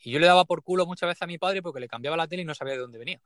Y 0.03 0.11
yo 0.11 0.19
le 0.19 0.27
daba 0.27 0.45
por 0.45 0.63
culo 0.63 0.85
muchas 0.85 1.07
veces 1.07 1.21
a 1.21 1.27
mi 1.27 1.37
padre 1.37 1.61
porque 1.61 1.79
le 1.79 1.87
cambiaba 1.87 2.17
la 2.17 2.27
tele 2.27 2.41
y 2.41 2.45
no 2.45 2.55
sabía 2.55 2.73
de 2.73 2.79
dónde 2.79 2.99
venía. 2.99 3.21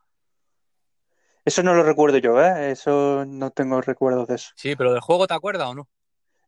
Eso 1.46 1.62
no 1.64 1.74
lo 1.76 1.84
recuerdo 1.84 2.18
yo, 2.18 2.42
¿eh? 2.42 2.72
Eso 2.72 3.24
no 3.26 3.52
tengo 3.52 3.80
recuerdos 3.82 4.28
de 4.28 4.36
eso. 4.36 4.52
Sí, 4.56 4.76
pero 4.76 4.92
del 4.92 5.02
juego, 5.02 5.28
¿te 5.28 5.36
acuerdas 5.36 5.68
o 5.68 5.76
no? 5.76 5.88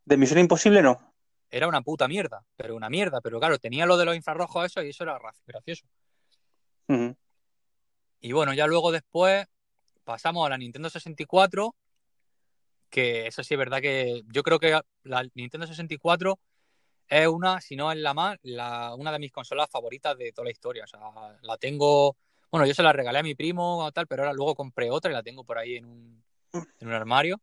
De 0.04 0.16
Misión 0.16 0.40
Imposible 0.40 0.82
no. 0.82 1.14
Era 1.50 1.68
una 1.68 1.82
puta 1.82 2.08
mierda, 2.08 2.44
pero 2.56 2.74
una 2.74 2.90
mierda. 2.90 3.20
Pero 3.20 3.38
claro, 3.38 3.58
tenía 3.58 3.86
lo 3.86 3.96
de 3.96 4.04
los 4.04 4.16
infrarrojos 4.16 4.66
eso 4.66 4.82
y 4.82 4.90
eso 4.90 5.04
era 5.04 5.18
gra- 5.18 5.32
gracioso. 5.46 5.86
Y 8.20 8.32
bueno, 8.32 8.52
ya 8.54 8.66
luego 8.66 8.90
después 8.90 9.46
pasamos 10.04 10.44
a 10.46 10.50
la 10.50 10.58
Nintendo 10.58 10.90
64, 10.90 11.76
que 12.90 13.26
eso 13.26 13.42
sí 13.42 13.54
es 13.54 13.58
verdad 13.58 13.80
que 13.80 14.22
yo 14.26 14.42
creo 14.42 14.58
que 14.58 14.80
la 15.04 15.28
Nintendo 15.34 15.66
64 15.66 16.38
es 17.08 17.26
una, 17.26 17.60
si 17.60 17.76
no 17.76 17.90
es 17.90 17.98
la 17.98 18.14
más, 18.14 18.38
la, 18.42 18.94
una 18.94 19.12
de 19.12 19.18
mis 19.18 19.32
consolas 19.32 19.70
favoritas 19.70 20.16
de 20.16 20.32
toda 20.32 20.46
la 20.46 20.50
historia. 20.50 20.84
O 20.84 20.86
sea, 20.86 21.00
la 21.42 21.56
tengo, 21.56 22.16
bueno, 22.50 22.66
yo 22.66 22.74
se 22.74 22.82
la 22.82 22.92
regalé 22.92 23.18
a 23.20 23.22
mi 23.22 23.34
primo 23.34 23.78
o 23.84 23.92
tal, 23.92 24.06
pero 24.06 24.22
ahora 24.22 24.34
luego 24.34 24.54
compré 24.54 24.90
otra 24.90 25.10
y 25.10 25.14
la 25.14 25.22
tengo 25.22 25.44
por 25.44 25.58
ahí 25.58 25.76
en 25.76 25.86
un, 25.86 26.24
en 26.52 26.88
un 26.88 26.94
armario. 26.94 27.40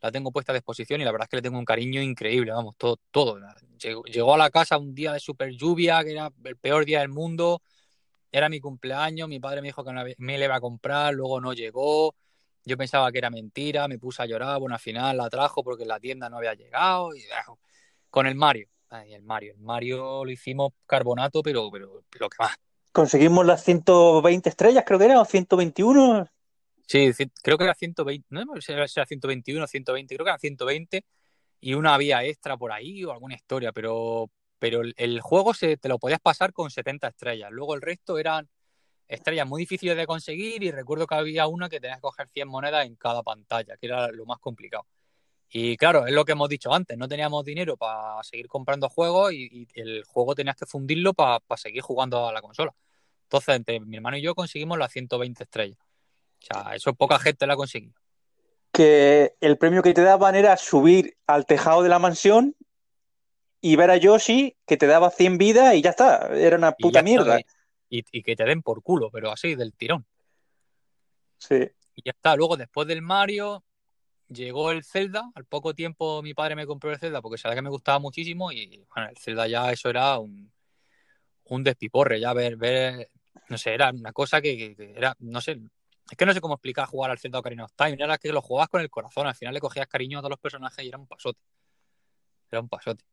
La 0.00 0.10
tengo 0.10 0.32
puesta 0.32 0.52
a 0.52 0.54
disposición 0.54 1.00
y 1.00 1.04
la 1.04 1.12
verdad 1.12 1.26
es 1.26 1.30
que 1.30 1.36
le 1.36 1.42
tengo 1.42 1.58
un 1.58 1.64
cariño 1.64 2.02
increíble, 2.02 2.50
vamos, 2.52 2.74
todo, 2.76 2.98
todo. 3.10 3.38
Llegó, 3.78 4.02
llegó 4.04 4.34
a 4.34 4.38
la 4.38 4.50
casa 4.50 4.76
un 4.78 4.94
día 4.94 5.12
de 5.12 5.20
super 5.20 5.50
lluvia, 5.50 6.02
que 6.02 6.12
era 6.12 6.32
el 6.44 6.56
peor 6.56 6.84
día 6.84 7.00
del 7.00 7.08
mundo, 7.08 7.62
era 8.32 8.48
mi 8.48 8.58
cumpleaños, 8.60 9.28
mi 9.28 9.38
padre 9.38 9.60
me 9.60 9.68
dijo 9.68 9.84
que 9.84 9.92
no 9.92 10.02
me 10.18 10.38
la 10.38 10.44
iba 10.44 10.56
a 10.56 10.60
comprar, 10.60 11.14
luego 11.14 11.40
no 11.40 11.52
llegó, 11.52 12.16
yo 12.64 12.76
pensaba 12.76 13.12
que 13.12 13.18
era 13.18 13.30
mentira, 13.30 13.86
me 13.88 13.98
puse 13.98 14.22
a 14.22 14.26
llorar, 14.26 14.58
bueno, 14.58 14.74
al 14.74 14.80
final 14.80 15.16
la 15.16 15.28
trajo 15.28 15.62
porque 15.62 15.84
la 15.84 16.00
tienda 16.00 16.28
no 16.28 16.38
había 16.38 16.54
llegado, 16.54 17.14
y 17.14 17.22
ah, 17.30 17.52
con 18.10 18.26
el 18.26 18.34
Mario, 18.34 18.68
ay, 18.92 19.14
el 19.14 19.22
Mario, 19.22 19.54
el 19.54 19.60
Mario 19.60 20.24
lo 20.24 20.30
hicimos 20.30 20.72
carbonato, 20.86 21.42
pero, 21.42 21.70
pero 21.70 22.04
lo 22.20 22.28
que 22.28 22.36
más. 22.38 22.54
Conseguimos 22.92 23.46
las 23.46 23.64
120 23.64 24.48
estrellas, 24.48 24.84
creo 24.86 24.98
que 24.98 25.06
era, 25.06 25.20
o 25.20 25.24
121. 25.24 26.28
Sí, 26.86 27.10
creo 27.42 27.56
que 27.56 27.64
era 27.64 27.74
120, 27.74 28.26
no 28.30 28.54
sé 28.56 28.60
si 28.62 28.72
era 28.72 29.06
121 29.06 29.64
o 29.64 29.66
120, 29.66 30.14
creo 30.14 30.24
que 30.24 30.30
eran 30.30 30.38
120 30.38 31.04
y 31.60 31.74
una 31.74 31.96
vía 31.96 32.24
extra 32.24 32.56
por 32.56 32.72
ahí 32.72 33.02
o 33.04 33.12
alguna 33.12 33.34
historia, 33.34 33.72
pero, 33.72 34.30
pero 34.58 34.82
el, 34.82 34.92
el 34.98 35.20
juego 35.20 35.54
se, 35.54 35.78
te 35.78 35.88
lo 35.88 35.98
podías 35.98 36.20
pasar 36.20 36.52
con 36.52 36.70
70 36.70 37.08
estrellas. 37.08 37.50
Luego 37.50 37.74
el 37.74 37.80
resto 37.80 38.18
eran 38.18 38.48
estrellas 39.08 39.46
muy 39.46 39.62
difíciles 39.62 39.96
de 39.96 40.06
conseguir 40.06 40.62
y 40.62 40.70
recuerdo 40.70 41.06
que 41.06 41.14
había 41.14 41.46
una 41.46 41.68
que 41.68 41.80
tenías 41.80 41.98
que 41.98 42.02
coger 42.02 42.28
100 42.28 42.48
monedas 42.48 42.86
en 42.86 42.96
cada 42.96 43.22
pantalla, 43.22 43.76
que 43.76 43.86
era 43.86 44.08
lo 44.08 44.26
más 44.26 44.38
complicado. 44.38 44.84
Y 45.54 45.76
claro, 45.76 46.06
es 46.06 46.14
lo 46.14 46.24
que 46.24 46.32
hemos 46.32 46.48
dicho 46.48 46.72
antes, 46.72 46.96
no 46.96 47.06
teníamos 47.06 47.44
dinero 47.44 47.76
para 47.76 48.22
seguir 48.22 48.48
comprando 48.48 48.88
juegos 48.88 49.34
y, 49.34 49.68
y 49.74 49.80
el 49.80 50.02
juego 50.04 50.34
tenías 50.34 50.56
que 50.56 50.64
fundirlo 50.64 51.12
para 51.12 51.40
seguir 51.56 51.82
jugando 51.82 52.26
a 52.26 52.32
la 52.32 52.40
consola. 52.40 52.74
Entonces, 53.24 53.56
entre 53.56 53.80
mi 53.80 53.96
hermano 53.96 54.16
y 54.16 54.22
yo 54.22 54.34
conseguimos 54.34 54.78
las 54.78 54.92
120 54.92 55.44
estrellas. 55.44 55.78
O 55.78 56.44
sea, 56.44 56.74
eso 56.74 56.94
poca 56.94 57.18
gente 57.18 57.46
la 57.46 57.52
ha 57.52 57.56
conseguido. 57.56 57.94
Que 58.72 59.34
el 59.40 59.58
premio 59.58 59.82
que 59.82 59.92
te 59.92 60.02
daban 60.02 60.34
era 60.34 60.56
subir 60.56 61.16
al 61.26 61.44
tejado 61.44 61.82
de 61.82 61.90
la 61.90 61.98
mansión 61.98 62.56
y 63.60 63.76
ver 63.76 63.90
a 63.90 63.96
Yoshi 63.96 64.56
que 64.66 64.78
te 64.78 64.86
daba 64.86 65.10
100 65.10 65.38
vidas 65.38 65.74
y 65.74 65.82
ya 65.82 65.90
está. 65.90 66.28
Era 66.34 66.56
una 66.56 66.72
puta 66.72 67.02
mierda. 67.02 67.38
está, 67.38 67.52
Y, 67.90 68.04
y 68.10 68.22
que 68.22 68.36
te 68.36 68.44
den 68.44 68.62
por 68.62 68.82
culo, 68.82 69.10
pero 69.10 69.30
así, 69.30 69.54
del 69.54 69.74
tirón. 69.74 70.06
Sí. 71.38 71.70
Y 71.94 72.02
ya 72.04 72.12
está. 72.12 72.34
Luego, 72.36 72.56
después 72.56 72.88
del 72.88 73.02
Mario, 73.02 73.64
llegó 74.32 74.70
el 74.70 74.84
Zelda. 74.84 75.30
Al 75.34 75.44
poco 75.44 75.74
tiempo 75.74 76.22
mi 76.22 76.34
padre 76.34 76.56
me 76.56 76.66
compró 76.66 76.90
el 76.90 76.98
Zelda 76.98 77.22
porque 77.22 77.38
sabía 77.38 77.56
que 77.56 77.62
me 77.62 77.70
gustaba 77.70 77.98
muchísimo. 77.98 78.52
Y 78.52 78.84
bueno, 78.94 79.10
el 79.10 79.18
Zelda 79.18 79.46
ya 79.46 79.70
eso 79.72 79.88
era 79.90 80.18
un, 80.18 80.52
un 81.44 81.64
despiporre. 81.64 82.20
Ya 82.20 82.32
ver, 82.32 82.56
ver, 82.56 83.10
no 83.48 83.58
sé, 83.58 83.74
era 83.74 83.90
una 83.90 84.12
cosa 84.12 84.40
que, 84.40 84.76
era, 84.96 85.14
no 85.20 85.40
sé, 85.40 85.60
es 86.10 86.16
que 86.16 86.26
no 86.26 86.34
sé 86.34 86.40
cómo 86.40 86.54
explicar 86.54 86.86
jugar 86.86 87.10
al 87.10 87.18
Zelda 87.18 87.38
Ocarina 87.38 87.64
of 87.64 87.72
Time. 87.74 87.96
Era 87.98 88.18
que 88.18 88.32
lo 88.32 88.42
jugabas 88.42 88.68
con 88.68 88.80
el 88.80 88.90
corazón. 88.90 89.26
Al 89.26 89.34
final 89.34 89.54
le 89.54 89.60
cogías 89.60 89.86
cariño 89.86 90.18
a 90.18 90.20
todos 90.20 90.30
los 90.30 90.40
personajes 90.40 90.84
y 90.84 90.88
era 90.88 90.98
un 90.98 91.06
pasote. 91.06 91.40
Era 92.50 92.60
un 92.60 92.68
pasote. 92.68 93.04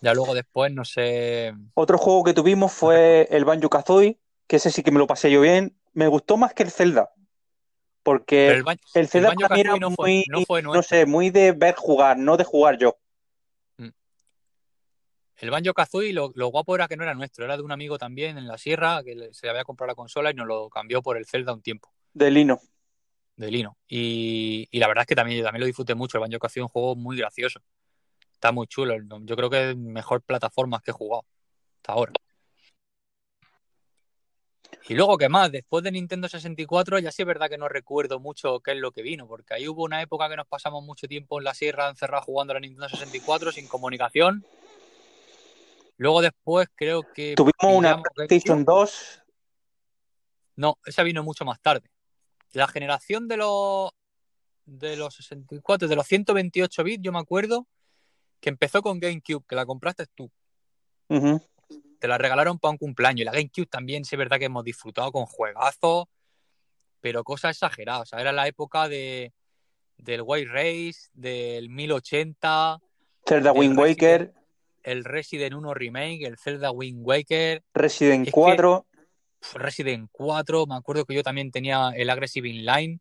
Ya 0.00 0.14
luego 0.14 0.34
después, 0.34 0.72
no 0.72 0.84
sé. 0.84 1.54
Otro 1.74 1.96
juego 1.98 2.24
que 2.24 2.34
tuvimos 2.34 2.72
fue 2.72 3.28
el 3.30 3.44
Banjo 3.44 3.70
Kazooie, 3.70 4.18
que 4.46 4.56
ese 4.56 4.70
sí 4.70 4.82
que 4.82 4.90
me 4.90 4.98
lo 4.98 5.06
pasé 5.06 5.30
yo 5.30 5.40
bien. 5.42 5.78
Me 5.92 6.08
gustó 6.08 6.36
más 6.36 6.54
que 6.54 6.62
el 6.64 6.70
Zelda. 6.70 7.10
Porque 8.02 8.48
el, 8.48 8.64
Ban- 8.64 8.78
el 8.94 9.08
era 9.56 9.76
no 9.78 9.90
fue, 9.90 10.08
muy, 10.08 10.24
no 10.28 10.42
fue 10.44 10.62
no 10.62 10.72
nuestro. 10.72 10.98
sé, 10.98 11.06
muy 11.06 11.30
de 11.30 11.52
ver 11.52 11.74
jugar, 11.76 12.18
no 12.18 12.36
de 12.36 12.44
jugar 12.44 12.78
yo. 12.78 12.96
El 15.36 15.50
Banjo 15.50 15.74
Kazooie, 15.74 16.12
lo, 16.12 16.30
lo 16.36 16.48
guapo 16.48 16.76
era 16.76 16.86
que 16.86 16.96
no 16.96 17.02
era 17.02 17.14
nuestro, 17.14 17.44
era 17.44 17.56
de 17.56 17.64
un 17.64 17.72
amigo 17.72 17.98
también 17.98 18.38
en 18.38 18.46
la 18.46 18.58
sierra 18.58 19.02
que 19.02 19.30
se 19.32 19.48
había 19.48 19.64
comprado 19.64 19.88
la 19.88 19.96
consola 19.96 20.30
y 20.30 20.34
nos 20.34 20.46
lo 20.46 20.68
cambió 20.70 21.02
por 21.02 21.16
el 21.16 21.26
Zelda 21.26 21.52
un 21.52 21.62
tiempo, 21.62 21.92
De 22.14 22.30
Lino. 22.30 22.60
de 23.34 23.50
Lino. 23.50 23.76
Y, 23.88 24.68
y 24.70 24.78
la 24.78 24.86
verdad 24.86 25.02
es 25.02 25.08
que 25.08 25.16
también, 25.16 25.38
yo 25.38 25.44
también 25.44 25.62
lo 25.62 25.66
disfruté 25.66 25.96
mucho. 25.96 26.16
El 26.18 26.20
Banjo 26.22 26.38
Kazooie 26.38 26.62
es 26.62 26.66
un 26.66 26.72
juego 26.72 26.94
muy 26.94 27.16
gracioso. 27.16 27.60
Está 28.32 28.52
muy 28.52 28.68
chulo. 28.68 28.94
Yo 29.22 29.34
creo 29.34 29.50
que 29.50 29.70
es 29.70 29.76
mejor 29.76 30.22
plataformas 30.22 30.80
que 30.82 30.92
he 30.92 30.94
jugado 30.94 31.24
hasta 31.78 31.92
ahora. 31.92 32.12
Y 34.88 34.94
luego, 34.94 35.16
¿qué 35.16 35.28
más? 35.28 35.52
Después 35.52 35.84
de 35.84 35.92
Nintendo 35.92 36.28
64, 36.28 36.98
ya 36.98 37.12
sí 37.12 37.22
es 37.22 37.26
verdad 37.26 37.48
que 37.48 37.58
no 37.58 37.68
recuerdo 37.68 38.18
mucho 38.18 38.60
qué 38.60 38.72
es 38.72 38.78
lo 38.78 38.90
que 38.90 39.02
vino, 39.02 39.26
porque 39.28 39.54
ahí 39.54 39.68
hubo 39.68 39.84
una 39.84 40.02
época 40.02 40.28
que 40.28 40.36
nos 40.36 40.46
pasamos 40.46 40.84
mucho 40.84 41.06
tiempo 41.06 41.38
en 41.38 41.44
la 41.44 41.54
sierra 41.54 41.88
encerrados 41.88 42.26
jugando 42.26 42.52
a 42.52 42.54
la 42.54 42.60
Nintendo 42.60 42.88
64 42.88 43.52
sin 43.52 43.68
comunicación. 43.68 44.44
Luego 45.98 46.20
después 46.20 46.68
creo 46.74 47.04
que 47.12 47.34
Tuvimos 47.36 47.78
una 47.78 48.02
PlayStation 48.02 48.58
GameCube. 48.58 48.74
2. 48.74 49.22
No, 50.56 50.78
esa 50.84 51.02
vino 51.02 51.22
mucho 51.22 51.44
más 51.44 51.60
tarde. 51.60 51.88
La 52.52 52.66
generación 52.66 53.28
de 53.28 53.36
los 53.36 53.92
de 54.64 54.96
los 54.96 55.14
64, 55.14 55.88
de 55.88 55.96
los 55.96 56.06
128 56.06 56.84
bits, 56.84 57.02
yo 57.02 57.12
me 57.12 57.18
acuerdo 57.18 57.66
que 58.40 58.48
empezó 58.48 58.82
con 58.82 59.00
GameCube, 59.00 59.44
que 59.46 59.56
la 59.56 59.66
compraste 59.66 60.06
tú. 60.14 60.30
Ujú. 61.08 61.40
Te 62.02 62.08
la 62.08 62.18
regalaron 62.18 62.58
para 62.58 62.72
un 62.72 62.78
cumpleaños. 62.78 63.20
Y 63.20 63.24
la 63.24 63.30
GameCube 63.30 63.66
también, 63.68 64.04
sí 64.04 64.16
es 64.16 64.18
verdad 64.18 64.40
que 64.40 64.46
hemos 64.46 64.64
disfrutado 64.64 65.12
con 65.12 65.24
juegazos, 65.24 66.06
pero 67.00 67.22
cosas 67.22 67.52
exageradas. 67.52 68.02
O 68.02 68.06
sea, 68.06 68.20
era 68.20 68.32
la 68.32 68.48
época 68.48 68.88
de 68.88 69.32
del 69.98 70.22
White 70.24 70.50
Race, 70.50 71.10
del 71.12 71.68
1080, 71.68 72.80
Zelda 73.24 73.52
Wind 73.52 73.78
Resident, 73.78 73.78
Waker, 73.78 74.34
el 74.82 75.04
Resident 75.04 75.54
1 75.54 75.74
Remake, 75.74 76.26
el 76.26 76.36
Zelda 76.38 76.72
Wind 76.72 77.06
Waker. 77.06 77.62
Resident 77.72 78.26
Es 78.26 78.34
que 78.34 78.40
4. 78.40 78.84
pf, 79.38 79.58
Resident 79.58 80.08
4, 80.10 80.66
me 80.66 80.74
acuerdo 80.74 81.04
que 81.04 81.14
yo 81.14 81.22
también 81.22 81.52
tenía 81.52 81.92
el 81.94 82.10
Aggressive 82.10 82.48
Inline, 82.48 82.98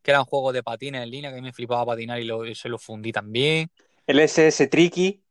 que 0.00 0.12
era 0.12 0.20
un 0.20 0.26
juego 0.26 0.52
de 0.52 0.62
patines 0.62 1.02
en 1.02 1.10
línea 1.10 1.30
que 1.32 1.38
a 1.38 1.40
mí 1.40 1.44
me 1.48 1.52
flipaba 1.52 1.84
patinar 1.84 2.20
y 2.20 2.24
lo- 2.24 2.54
se 2.54 2.68
lo 2.68 2.78
fundí 2.78 3.10
también. 3.10 3.68
El 4.06 4.20
SS 4.20 4.68
Tricky. 4.68 5.24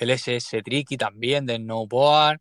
El 0.00 0.08
SS 0.08 0.62
Tricky 0.62 0.96
también 0.96 1.44
de 1.44 1.56
Snowboard. 1.56 2.40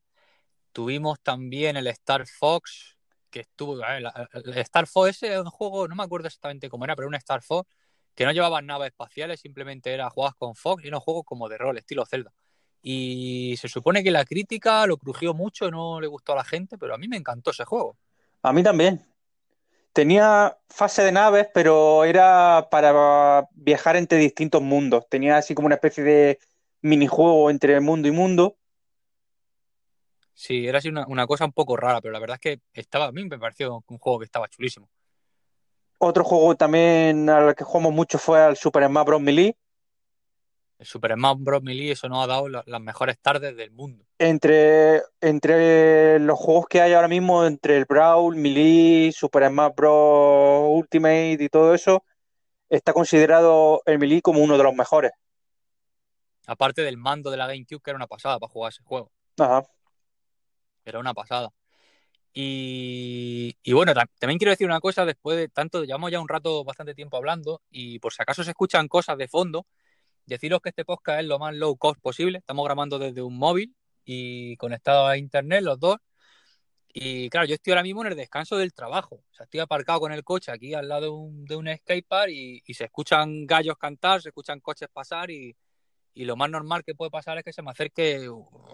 Tuvimos 0.71 1.19
también 1.19 1.75
el 1.75 1.87
Star 1.87 2.25
Fox, 2.25 2.95
que 3.29 3.41
estuvo. 3.41 3.81
El 3.85 4.57
Star 4.59 4.87
Fox 4.87 5.09
ese 5.09 5.33
es 5.33 5.39
un 5.39 5.49
juego, 5.49 5.85
no 5.89 5.95
me 5.95 6.03
acuerdo 6.03 6.27
exactamente 6.27 6.69
cómo 6.69 6.85
era, 6.85 6.95
pero 6.95 7.09
un 7.09 7.15
Star 7.15 7.41
Fox 7.41 7.69
que 8.15 8.23
no 8.23 8.31
llevaba 8.31 8.61
naves 8.61 8.87
espaciales, 8.87 9.41
simplemente 9.41 9.93
era 9.93 10.09
jugadas 10.09 10.35
con 10.35 10.55
Fox 10.55 10.83
y 10.83 10.87
era 10.87 10.97
un 10.97 11.01
juego 11.01 11.23
como 11.23 11.49
de 11.49 11.57
rol, 11.57 11.77
estilo 11.77 12.05
Zelda. 12.05 12.33
Y 12.81 13.55
se 13.59 13.67
supone 13.67 14.03
que 14.03 14.11
la 14.11 14.23
crítica 14.23 14.87
lo 14.87 14.95
crujió 14.95 15.33
mucho, 15.33 15.69
no 15.69 15.99
le 15.99 16.07
gustó 16.07 16.31
a 16.31 16.37
la 16.37 16.45
gente, 16.45 16.77
pero 16.77 16.95
a 16.95 16.97
mí 16.97 17.09
me 17.09 17.17
encantó 17.17 17.51
ese 17.51 17.65
juego. 17.65 17.97
A 18.41 18.53
mí 18.53 18.63
también. 18.63 19.05
Tenía 19.91 20.57
fase 20.69 21.01
de 21.01 21.11
naves, 21.11 21.47
pero 21.53 22.05
era 22.05 22.69
para 22.71 23.45
viajar 23.51 23.97
entre 23.97 24.17
distintos 24.17 24.61
mundos. 24.61 25.09
Tenía 25.09 25.35
así 25.35 25.53
como 25.53 25.65
una 25.65 25.75
especie 25.75 26.05
de 26.05 26.39
minijuego 26.81 27.49
entre 27.49 27.79
mundo 27.79 28.07
y 28.07 28.11
mundo. 28.11 28.55
Sí, 30.33 30.67
era 30.67 30.77
así 30.77 30.87
una, 30.87 31.05
una 31.07 31.27
cosa 31.27 31.45
un 31.45 31.51
poco 31.51 31.75
rara, 31.75 31.99
pero 32.01 32.13
la 32.13 32.19
verdad 32.19 32.39
es 32.41 32.57
que 32.57 32.61
estaba, 32.73 33.07
a 33.07 33.11
mí 33.11 33.25
me 33.25 33.37
pareció 33.37 33.83
un 33.87 33.97
juego 33.97 34.19
que 34.19 34.25
estaba 34.25 34.47
chulísimo. 34.47 34.89
Otro 35.97 36.23
juego 36.23 36.55
también 36.55 37.29
al 37.29 37.53
que 37.55 37.65
jugamos 37.65 37.93
mucho 37.93 38.17
fue 38.17 38.41
al 38.41 38.55
Super 38.55 38.85
Smash 38.87 39.05
Bros. 39.05 39.21
Melee. 39.21 39.57
El 40.77 40.85
Super 40.85 41.11
Smash 41.15 41.35
Bros. 41.39 41.61
Melee, 41.61 41.91
eso 41.91 42.07
nos 42.07 42.23
ha 42.23 42.27
dado 42.27 42.47
la- 42.47 42.63
las 42.65 42.79
mejores 42.79 43.19
tardes 43.19 43.57
del 43.57 43.71
mundo. 43.71 44.05
Entre, 44.17 45.01
entre 45.19 46.19
los 46.19 46.39
juegos 46.39 46.67
que 46.69 46.79
hay 46.79 46.93
ahora 46.93 47.09
mismo, 47.09 47.45
entre 47.45 47.75
el 47.75 47.83
Brawl, 47.83 48.37
Melee, 48.37 49.11
Super 49.11 49.49
Smash 49.49 49.73
Bros. 49.75 50.69
Ultimate 50.69 51.37
y 51.41 51.49
todo 51.49 51.73
eso, 51.73 52.05
está 52.69 52.93
considerado 52.93 53.81
el 53.85 53.99
Melee 53.99 54.21
como 54.21 54.39
uno 54.39 54.57
de 54.57 54.63
los 54.63 54.73
mejores. 54.73 55.11
Aparte 56.49 56.81
del 56.81 56.97
mando 56.97 57.29
de 57.29 57.37
la 57.37 57.47
GameCube, 57.47 57.81
que 57.81 57.91
era 57.91 57.97
una 57.97 58.07
pasada 58.07 58.39
para 58.39 58.51
jugar 58.51 58.71
ese 58.71 58.83
juego. 58.83 59.11
Ajá. 59.37 59.63
Era 60.83 60.99
una 60.99 61.13
pasada. 61.13 61.51
Y, 62.33 63.55
y 63.63 63.73
bueno, 63.73 63.93
tam- 63.93 64.09
también 64.19 64.37
quiero 64.39 64.51
decir 64.51 64.65
una 64.65 64.79
cosa, 64.79 65.05
después 65.05 65.37
de 65.37 65.47
tanto, 65.49 65.83
llevamos 65.83 66.11
ya 66.11 66.19
un 66.19 66.27
rato, 66.27 66.63
bastante 66.63 66.95
tiempo 66.95 67.17
hablando, 67.17 67.61
y 67.69 67.99
por 67.99 68.13
si 68.13 68.21
acaso 68.21 68.43
se 68.43 68.51
escuchan 68.51 68.87
cosas 68.87 69.17
de 69.17 69.27
fondo, 69.27 69.67
deciros 70.25 70.61
que 70.61 70.69
este 70.69 70.85
podcast 70.85 71.21
es 71.21 71.27
lo 71.27 71.37
más 71.37 71.53
low 71.55 71.75
cost 71.77 72.01
posible. 72.01 72.39
Estamos 72.39 72.65
grabando 72.65 72.97
desde 72.97 73.21
un 73.21 73.37
móvil 73.37 73.75
y 74.03 74.55
conectado 74.57 75.05
a 75.07 75.17
internet 75.17 75.61
los 75.63 75.79
dos. 75.79 75.97
Y 76.91 77.29
claro, 77.29 77.45
yo 77.45 77.53
estoy 77.53 77.73
ahora 77.73 77.83
mismo 77.83 78.01
en 78.01 78.11
el 78.11 78.17
descanso 78.17 78.57
del 78.57 78.73
trabajo. 78.73 79.17
O 79.17 79.33
sea, 79.33 79.43
estoy 79.43 79.59
aparcado 79.59 79.99
con 79.99 80.11
el 80.11 80.23
coche 80.23 80.51
aquí 80.51 80.73
al 80.73 80.87
lado 80.89 81.01
de 81.01 81.09
un, 81.09 81.45
de 81.45 81.55
un 81.55 81.67
skatepark 81.67 82.31
y, 82.31 82.63
y 82.65 82.73
se 82.73 82.85
escuchan 82.85 83.45
gallos 83.45 83.77
cantar, 83.77 84.21
se 84.21 84.29
escuchan 84.29 84.59
coches 84.59 84.89
pasar 84.91 85.29
y, 85.29 85.55
y 86.19 86.25
lo 86.25 86.35
más 86.35 86.49
normal 86.49 86.83
que 86.83 86.95
puede 86.95 87.09
pasar 87.09 87.37
es 87.37 87.45
que 87.45 87.53
se 87.53 87.61
me 87.61 87.71
acerque 87.71 88.29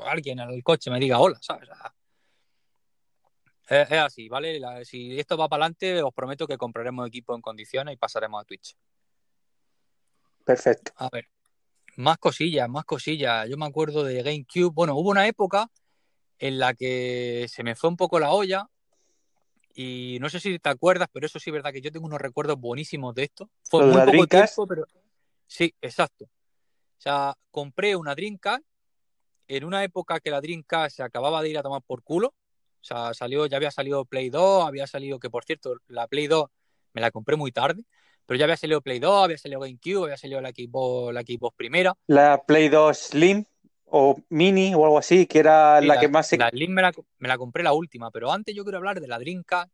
alguien 0.08 0.40
al 0.40 0.64
coche 0.64 0.90
y 0.90 0.94
me 0.94 1.00
diga 1.00 1.20
hola, 1.20 1.38
¿sabes? 1.40 1.70
Es, 3.70 3.92
es 3.92 4.00
así, 4.00 4.28
¿vale? 4.28 4.60
La- 4.60 4.84
si 4.84 5.20
esto 5.20 5.38
va 5.38 5.48
para 5.48 5.66
adelante, 5.66 6.02
os 6.02 6.12
prometo 6.12 6.48
que 6.48 6.58
compraremos 6.58 7.08
equipo 7.08 7.36
en 7.36 7.42
condiciones 7.42 7.94
y 7.94 7.98
pasaremos 7.98 8.42
a 8.42 8.46
Twitch. 8.46 8.76
Perfecto. 10.44 10.92
A 10.96 11.08
ver, 11.12 11.30
más 11.98 12.18
cosillas, 12.18 12.68
más 12.68 12.84
cosillas. 12.84 13.48
Yo 13.48 13.58
me 13.58 13.68
acuerdo 13.68 14.04
de 14.04 14.24
GameCube. 14.24 14.74
Bueno, 14.74 14.96
hubo 14.96 15.12
una 15.12 15.28
época 15.28 15.70
en 16.40 16.58
la 16.58 16.74
que 16.74 17.46
se 17.48 17.64
me 17.64 17.76
fue 17.76 17.92
un 17.92 17.96
poco 17.96 18.20
la 18.20 18.32
olla 18.32 18.68
y 19.76 20.18
no 20.20 20.32
sé 20.32 20.40
si 20.40 20.58
te 20.58 20.70
acuerdas, 20.70 21.10
pero 21.14 21.28
eso 21.28 21.38
sí 21.38 21.52
es 21.52 21.54
verdad 21.54 21.72
que 21.72 21.82
yo 21.82 21.92
tengo 21.92 22.08
unos 22.08 22.20
recuerdos 22.20 22.60
buenísimos 22.60 23.14
de 23.14 23.26
esto. 23.26 23.52
Fue 23.70 23.82
¿Lo 23.82 23.90
de 23.90 23.94
muy 23.94 24.02
poco 24.24 24.28
tiempo, 24.30 24.66
pero 24.66 24.88
sí, 25.46 25.76
exacto. 25.80 26.28
O 27.06 27.08
sea, 27.08 27.38
compré 27.52 27.96
una 27.96 28.16
Dreamcast 28.16 28.64
en 29.48 29.64
una 29.64 29.84
época 29.84 30.20
que 30.20 30.32
la 30.32 30.42
Dreamcast 30.42 30.96
se 30.96 31.04
acababa 31.04 31.44
de 31.44 31.50
ir 31.50 31.58
a 31.60 31.62
tomar 31.62 31.84
por 31.84 32.02
culo. 32.02 32.30
O 32.30 32.34
sea, 32.82 33.14
salió, 33.14 33.46
ya 33.46 33.58
había 33.58 33.70
salido 33.70 34.06
Play 34.06 34.32
2, 34.32 34.66
había 34.68 34.88
salido, 34.88 35.20
que 35.20 35.30
por 35.30 35.46
cierto, 35.46 35.76
la 35.88 36.08
Play 36.08 36.26
2 36.26 36.48
me 36.94 37.02
la 37.02 37.12
compré 37.12 37.36
muy 37.36 37.52
tarde, 37.52 37.84
pero 38.26 38.40
ya 38.40 38.46
había 38.46 38.58
salido 38.58 38.82
Play 38.82 38.98
2, 38.98 39.24
había 39.24 39.38
salido 39.38 39.60
GameCube, 39.60 40.06
había 40.06 40.18
salido 40.18 40.42
la 40.42 40.50
Xbox, 40.50 41.14
la 41.14 41.22
Xbox 41.22 41.56
primera. 41.56 41.94
La 42.08 42.42
Play 42.44 42.70
2 42.70 42.98
Slim 42.98 43.46
o 43.86 44.18
Mini 44.30 44.74
o 44.74 44.84
algo 44.86 44.98
así, 44.98 45.28
que 45.28 45.38
era 45.38 45.80
Sí, 45.82 45.86
la 45.86 46.00
que 46.00 46.08
más 46.08 46.28
se... 46.28 46.38
la 46.38 46.50
Slim 46.50 46.72
me 46.72 46.82
la, 46.82 46.92
me 47.20 47.28
la 47.28 47.38
compré 47.38 47.62
la 47.62 47.74
última, 47.74 48.10
pero 48.10 48.32
antes 48.32 48.56
yo 48.56 48.64
quiero 48.64 48.80
hablar 48.80 49.00
de 49.00 49.08
la 49.08 49.20
Dreamcast 49.20 49.72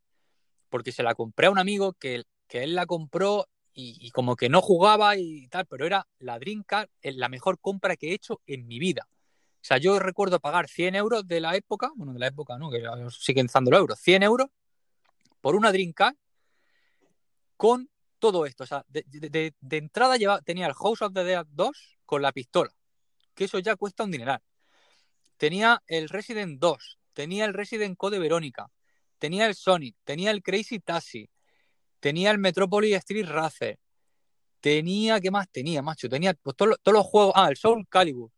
porque 0.69 0.91
se 0.91 1.01
la 1.01 1.15
compré 1.15 1.47
a 1.47 1.51
un 1.51 1.59
amigo 1.59 1.93
que, 1.93 2.23
que 2.49 2.63
él 2.63 2.75
la 2.75 2.85
compró 2.85 3.47
y, 3.73 4.11
como 4.11 4.35
que 4.35 4.49
no 4.49 4.61
jugaba 4.61 5.15
y 5.17 5.47
tal, 5.47 5.65
pero 5.65 5.85
era 5.85 6.07
la 6.19 6.37
Dreamcast 6.39 6.91
eh, 7.01 7.13
la 7.13 7.29
mejor 7.29 7.59
compra 7.59 7.95
que 7.95 8.09
he 8.09 8.13
hecho 8.13 8.41
en 8.45 8.67
mi 8.67 8.79
vida. 8.79 9.07
O 9.09 9.63
sea, 9.63 9.77
yo 9.77 9.99
recuerdo 9.99 10.39
pagar 10.39 10.67
100 10.67 10.95
euros 10.95 11.27
de 11.27 11.39
la 11.39 11.55
época, 11.55 11.91
bueno, 11.95 12.13
de 12.13 12.19
la 12.19 12.27
época, 12.27 12.57
¿no? 12.57 12.69
Que 12.69 12.83
siguen 13.11 13.45
estando 13.45 13.71
los 13.71 13.79
euros, 13.79 13.99
100 13.99 14.23
euros 14.23 14.47
por 15.39 15.55
una 15.55 15.71
Dreamcast 15.71 16.17
con 17.57 17.89
todo 18.19 18.45
esto. 18.45 18.63
O 18.63 18.67
sea, 18.67 18.83
de 18.89 19.53
entrada 19.69 20.17
lleva, 20.17 20.41
tenía 20.41 20.67
el 20.67 20.73
House 20.73 21.01
of 21.01 21.13
the 21.13 21.23
Dead 21.23 21.45
2 21.49 21.99
con 22.05 22.21
la 22.21 22.31
pistola, 22.31 22.73
que 23.33 23.45
eso 23.45 23.59
ya 23.59 23.75
cuesta 23.75 24.03
un 24.03 24.11
dineral. 24.11 24.41
Tenía 25.37 25.81
el 25.87 26.09
Resident 26.09 26.59
2, 26.59 26.99
tenía 27.13 27.45
el 27.45 27.53
Resident 27.53 27.97
Code 27.97 28.19
Verónica, 28.19 28.69
tenía 29.17 29.45
el 29.45 29.55
Sonic, 29.55 29.95
tenía 30.03 30.31
el 30.31 30.41
Crazy 30.41 30.79
Taxi, 30.79 31.29
tenía 32.01 32.31
el 32.31 32.37
Metropolis 32.39 32.95
Street 32.97 33.27
Racer, 33.27 33.79
tenía, 34.59 35.21
¿qué 35.21 35.31
más 35.31 35.49
tenía, 35.49 35.81
macho? 35.81 36.09
Tenía 36.09 36.33
pues, 36.33 36.57
todos, 36.57 36.71
los- 36.71 36.81
todos 36.81 36.97
los 36.97 37.05
juegos, 37.05 37.31
ah, 37.35 37.47
el 37.49 37.55
Soul 37.55 37.87
Calibur, 37.87 38.29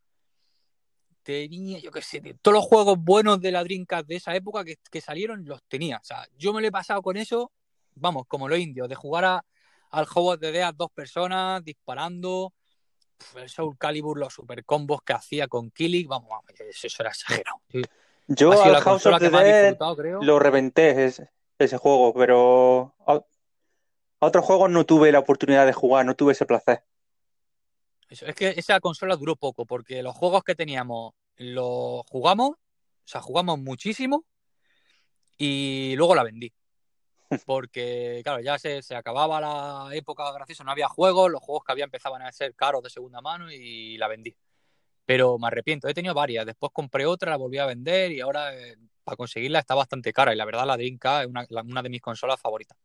tenía, 1.24 1.80
yo 1.80 1.92
qué 1.92 2.02
sé, 2.02 2.22
todos 2.42 2.56
los 2.56 2.66
juegos 2.66 2.98
buenos 3.00 3.40
de 3.40 3.52
la 3.52 3.64
Dreamcast 3.64 4.08
de 4.08 4.18
esa 4.18 4.36
época 4.36 4.64
que, 4.64 4.78
que 4.92 5.02
salieron, 5.02 5.46
los 5.46 5.64
tenía. 5.64 5.98
O 5.98 6.04
sea, 6.04 6.28
yo 6.38 6.54
me 6.54 6.62
lo 6.62 6.68
he 6.68 6.72
pasado 6.72 7.02
con 7.02 7.18
eso, 7.18 7.52
vamos, 7.96 8.26
como 8.28 8.48
los 8.48 8.60
indios, 8.60 8.90
de 8.90 8.96
jugar 8.96 9.26
a, 9.26 9.46
al 9.92 10.06
juego 10.06 10.38
de 10.38 10.52
Dead 10.52 10.74
dos 10.74 10.92
personas, 10.92 11.64
disparando, 11.64 12.54
el 13.36 13.48
Soul 13.48 13.78
Calibur, 13.78 14.20
los 14.20 14.34
super 14.34 14.66
combos 14.66 15.02
que 15.02 15.14
hacía 15.14 15.48
con 15.48 15.72
Killing, 15.72 16.10
vamos, 16.10 16.30
vamos, 16.30 16.46
eso, 16.60 16.88
era 17.00 17.10
exagerado. 17.10 17.62
Sí. 17.72 17.82
Yo 18.28 18.52
al 18.62 18.82
House 18.82 19.06
of 19.06 19.20
the 19.20 19.30
Dead 19.30 19.78
lo 20.22 20.40
reventé 20.40 21.06
ese, 21.06 21.30
ese 21.58 21.78
juego, 21.78 22.14
pero 22.14 22.96
a, 24.24 24.28
otros 24.28 24.46
juegos 24.46 24.70
no 24.70 24.86
tuve 24.86 25.12
la 25.12 25.20
oportunidad 25.20 25.66
de 25.66 25.74
jugar, 25.74 26.06
no 26.06 26.16
tuve 26.16 26.34
ese 26.34 26.46
placer. 26.46 26.84
Eso, 28.10 28.26
es 28.26 28.36
que 28.36 28.50
esa 28.56 28.80
consola 28.80 29.16
duró 29.16 29.36
poco, 29.36 29.66
porque 29.66 30.04
los 30.04 30.16
juegos 30.16 30.44
que 30.44 30.56
teníamos 30.56 31.14
los 31.38 32.04
jugamos, 32.08 32.52
o 32.52 32.58
sea, 33.06 33.22
jugamos 33.22 33.60
muchísimo 33.60 34.26
y 35.38 35.96
luego 35.98 36.16
la 36.16 36.24
vendí. 36.24 36.54
Porque, 37.46 38.22
claro, 38.24 38.42
ya 38.42 38.60
se, 38.60 38.82
se 38.84 38.96
acababa 38.96 39.42
la 39.42 39.96
época 39.96 40.32
graciosa, 40.32 40.64
no 40.64 40.72
había 40.72 40.88
juegos, 40.88 41.32
los 41.32 41.42
juegos 41.42 41.64
que 41.64 41.72
había 41.72 41.86
empezaban 41.86 42.22
a 42.22 42.32
ser 42.32 42.54
caros 42.56 42.84
de 42.84 42.90
segunda 42.92 43.22
mano 43.22 43.52
y 43.52 43.98
la 43.98 44.08
vendí. 44.08 44.36
Pero 45.06 45.38
me 45.40 45.48
arrepiento, 45.48 45.88
he 45.88 45.94
tenido 45.94 46.14
varias, 46.14 46.46
después 46.46 46.72
compré 46.74 47.06
otra, 47.06 47.32
la 47.32 47.38
volví 47.38 47.58
a 47.58 47.66
vender 47.66 48.12
y 48.12 48.22
ahora 48.22 48.56
eh, 48.56 48.78
para 49.04 49.18
conseguirla 49.18 49.60
está 49.60 49.76
bastante 49.76 50.14
cara 50.14 50.34
y 50.34 50.38
la 50.38 50.46
verdad 50.46 50.66
la 50.66 50.78
Dreamcast 50.78 51.24
es 51.24 51.30
una, 51.30 51.46
la- 51.50 51.64
una 51.64 51.82
de 51.82 51.90
mis 51.90 52.02
consolas 52.02 52.40
favoritas. 52.40 52.78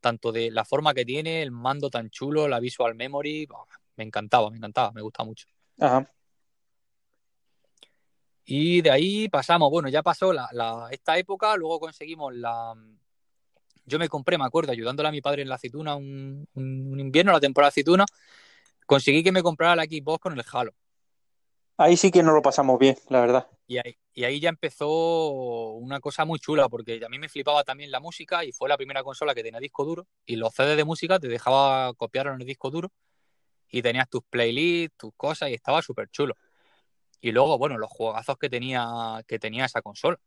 Tanto 0.00 0.30
de 0.32 0.50
la 0.50 0.64
forma 0.64 0.94
que 0.94 1.04
tiene, 1.04 1.42
el 1.42 1.50
mando 1.50 1.90
tan 1.90 2.10
chulo, 2.10 2.46
la 2.48 2.60
visual 2.60 2.94
memory, 2.94 3.48
me 3.96 4.04
encantaba, 4.04 4.50
me 4.50 4.58
encantaba, 4.58 4.92
me 4.92 5.02
gustaba 5.02 5.26
mucho. 5.26 5.46
Ajá. 5.80 6.10
Y 8.44 8.80
de 8.80 8.90
ahí 8.90 9.28
pasamos, 9.28 9.70
bueno, 9.70 9.88
ya 9.88 10.02
pasó 10.02 10.32
la, 10.32 10.48
la- 10.52 10.88
esta 10.90 11.18
época, 11.18 11.56
luego 11.56 11.80
conseguimos 11.80 12.34
la... 12.34 12.74
Yo 13.84 13.98
me 13.98 14.08
compré, 14.08 14.36
me 14.38 14.44
acuerdo, 14.44 14.72
ayudándole 14.72 15.08
a 15.08 15.12
mi 15.12 15.20
padre 15.20 15.42
en 15.42 15.48
la 15.48 15.56
aceituna 15.56 15.96
un, 15.96 16.46
un- 16.54 16.88
un 16.92 17.00
invierno, 17.00 17.32
la 17.32 17.40
temporada 17.40 17.68
de 17.68 17.74
aceituna, 17.74 18.04
conseguí 18.84 19.22
que 19.24 19.32
me 19.32 19.42
comprara 19.42 19.76
la 19.76 19.84
Xbox 19.84 20.20
con 20.20 20.32
el 20.32 20.44
Halo. 20.52 20.72
Ahí 21.78 21.96
sí 21.96 22.10
que 22.10 22.22
no 22.22 22.32
lo 22.32 22.42
pasamos 22.42 22.78
bien, 22.78 22.96
la 23.08 23.20
verdad. 23.20 23.46
Y 23.68 23.78
ahí, 23.78 23.98
y 24.14 24.24
ahí 24.24 24.40
ya 24.40 24.48
empezó 24.48 25.72
una 25.72 26.00
cosa 26.00 26.24
muy 26.24 26.38
chula, 26.38 26.68
porque 26.68 27.00
a 27.04 27.08
mí 27.08 27.18
me 27.18 27.28
flipaba 27.28 27.64
también 27.64 27.90
la 27.90 28.00
música 28.00 28.44
y 28.44 28.52
fue 28.52 28.68
la 28.68 28.76
primera 28.76 29.02
consola 29.02 29.34
que 29.34 29.42
tenía 29.42 29.60
disco 29.60 29.84
duro 29.84 30.06
y 30.24 30.36
los 30.36 30.54
CDs 30.54 30.76
de 30.76 30.84
música 30.84 31.18
te 31.18 31.28
dejaba 31.28 31.92
copiar 31.94 32.28
en 32.28 32.40
el 32.40 32.46
disco 32.46 32.70
duro 32.70 32.92
y 33.68 33.82
tenías 33.82 34.08
tus 34.08 34.22
playlists, 34.30 34.96
tus 34.96 35.12
cosas 35.16 35.50
y 35.50 35.54
estaba 35.54 35.82
súper 35.82 36.08
chulo. 36.10 36.34
Y 37.20 37.32
luego, 37.32 37.58
bueno, 37.58 37.76
los 37.76 37.90
juegazos 37.90 38.38
que 38.38 38.48
tenía, 38.48 39.22
que 39.26 39.38
tenía 39.38 39.64
esa 39.64 39.82
consola. 39.82 40.18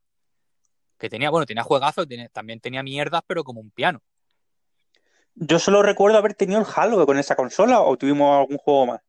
Que 0.98 1.10
tenía, 1.10 1.30
bueno, 1.30 1.46
tenía 1.46 1.64
juegazos, 1.64 2.08
tenía- 2.08 2.28
también 2.30 2.60
tenía 2.60 2.84
mierdas, 2.84 3.22
pero 3.26 3.44
como 3.46 3.62
un 3.62 3.72
piano. 3.72 4.02
Yo 5.36 5.60
solo 5.60 5.82
recuerdo 5.82 6.18
haber 6.18 6.34
tenido 6.34 6.60
el 6.60 6.66
Halo 6.76 7.06
con 7.06 7.18
esa 7.18 7.38
consola 7.38 7.80
o 7.82 7.96
tuvimos 7.98 8.38
algún 8.38 8.58
juego 8.58 8.86
más. 8.88 9.02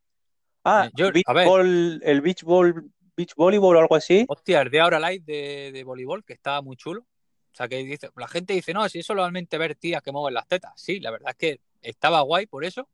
Ah, 0.64 0.86
Eh, 0.86 0.90
yo- 0.94 1.10
Beach 1.12 1.24
a. 1.26 1.32
Ball- 1.32 2.00
el 2.02 2.20
Beach 2.20 2.42
Ball, 2.42 2.90
Beach 3.16 3.34
Volleyball 3.34 3.76
o 3.76 3.80
algo 3.80 3.94
así. 3.96 4.24
Hostia, 4.28 4.60
el 4.62 4.70
de 4.70 4.80
ahora 4.80 4.98
Live 5.00 5.24
de, 5.24 5.72
de 5.72 5.84
voleibol, 5.84 6.24
que 6.24 6.32
estaba 6.32 6.60
muy 6.62 6.76
chulo. 6.76 7.00
O 7.02 7.54
sea, 7.54 7.66
que 7.68 7.76
dice, 7.78 8.08
la 8.16 8.28
gente 8.28 8.54
dice, 8.54 8.72
no, 8.72 8.88
si 8.88 9.00
es 9.00 9.06
solamente 9.06 9.58
ver 9.58 9.74
tías 9.74 10.02
que 10.02 10.12
mueven 10.12 10.34
las 10.34 10.46
tetas. 10.46 10.72
Sí, 10.76 11.00
la 11.00 11.10
verdad 11.10 11.30
es 11.30 11.36
que 11.36 11.60
estaba 11.82 12.20
guay 12.20 12.46
por 12.46 12.64
eso, 12.64 12.88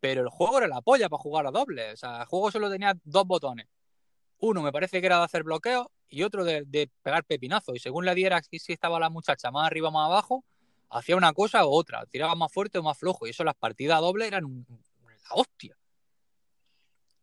pero 0.00 0.20
el 0.20 0.28
juego 0.28 0.58
era 0.58 0.68
la 0.68 0.82
polla 0.82 1.08
para 1.08 1.22
jugar 1.22 1.46
a 1.46 1.50
doble. 1.50 1.92
O 1.92 1.96
sea, 1.96 2.20
el 2.20 2.26
juego 2.26 2.50
solo 2.50 2.70
tenía 2.70 2.94
dos 3.04 3.24
botones. 3.26 3.66
Uno 4.38 4.62
me 4.62 4.70
parece 4.70 5.00
que 5.00 5.06
era 5.06 5.18
de 5.18 5.24
hacer 5.24 5.44
bloqueo 5.44 5.90
y 6.08 6.22
otro 6.22 6.44
de, 6.44 6.64
de 6.66 6.90
pegar 7.02 7.24
pepinazo. 7.24 7.74
Y 7.74 7.78
según 7.78 8.04
le 8.04 8.14
diera 8.14 8.42
si, 8.42 8.58
si 8.58 8.72
estaba 8.74 9.00
la 9.00 9.08
muchacha 9.08 9.50
más 9.50 9.66
arriba 9.66 9.88
o 9.88 9.92
más 9.92 10.06
abajo, 10.06 10.44
hacía 10.90 11.16
una 11.16 11.32
cosa 11.32 11.64
u 11.66 11.70
otra. 11.70 12.04
Tiraba 12.06 12.34
más 12.34 12.52
fuerte 12.52 12.78
o 12.78 12.82
más 12.82 12.98
flojo. 12.98 13.26
Y 13.26 13.30
eso 13.30 13.44
las 13.44 13.54
partidas 13.56 14.00
dobles 14.00 14.28
eran 14.28 14.44
un- 14.44 14.66
la 14.68 15.34
hostia. 15.36 15.75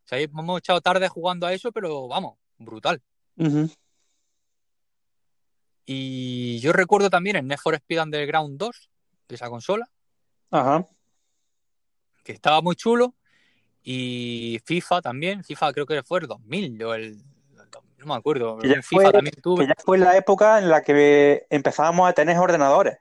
O 0.05 0.07
sea, 0.07 0.19
hemos 0.19 0.59
echado 0.59 0.81
tarde 0.81 1.07
jugando 1.07 1.47
a 1.47 1.53
eso, 1.53 1.71
pero 1.71 2.07
vamos, 2.07 2.37
brutal. 2.57 3.01
Y 5.85 6.59
yo 6.59 6.73
recuerdo 6.73 7.09
también 7.09 7.35
el 7.35 7.47
Need 7.47 7.57
for 7.57 7.75
Speed 7.75 8.01
Underground 8.01 8.57
2, 8.57 8.89
esa 9.29 9.49
consola. 9.49 9.89
Ajá. 10.51 10.85
Que 12.23 12.31
estaba 12.31 12.61
muy 12.61 12.75
chulo. 12.75 13.15
Y 13.81 14.61
FIFA 14.65 15.01
también. 15.01 15.43
FIFA 15.43 15.73
creo 15.73 15.85
que 15.85 16.03
fue 16.03 16.19
el 16.19 16.27
2000 16.27 16.83
o 16.83 16.93
el. 16.93 17.17
No 17.97 18.05
me 18.05 18.15
acuerdo. 18.15 18.57
Que 18.57 18.69
ya, 18.69 18.81
FIFA 18.81 19.01
fue, 19.01 19.11
también 19.11 19.35
tuve. 19.41 19.63
que 19.63 19.69
ya 19.69 19.75
fue 19.83 19.97
la 19.97 20.15
época 20.15 20.59
en 20.59 20.69
la 20.69 20.81
que 20.83 21.45
empezábamos 21.49 22.09
a 22.09 22.13
tener 22.13 22.37
ordenadores. 22.37 22.97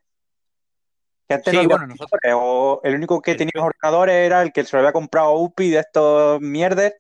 Que 1.32 1.36
antes 1.36 1.50
Sí, 1.50 1.56
no 1.56 1.60
había 1.62 1.68
bueno, 1.76 1.86
nosotros- 1.86 2.12
ordenadores, 2.12 2.48
o 2.52 2.80
el 2.84 2.94
único 2.94 3.22
que 3.22 3.30
El 3.32 3.36
tenía 3.38 3.52
ordenadores 3.64 4.14
era 4.14 4.42
el 4.42 4.52
que 4.52 4.64
se 4.64 4.76
lo 4.76 4.80
había 4.80 4.92
comprado 4.92 5.32
UPI 5.34 5.70
de 5.70 5.78
estos 5.78 6.40
mierdes. 6.40 6.94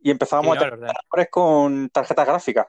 Y 0.00 0.10
empezábamos 0.10 0.52
Sí, 0.52 0.56
a 0.56 0.60
tener 0.60 0.72
el 0.74 0.78
orden- 0.80 0.90
ordenadores 0.90 1.28
con 1.30 1.88
tarjetas 1.90 2.26
gráficas. 2.26 2.66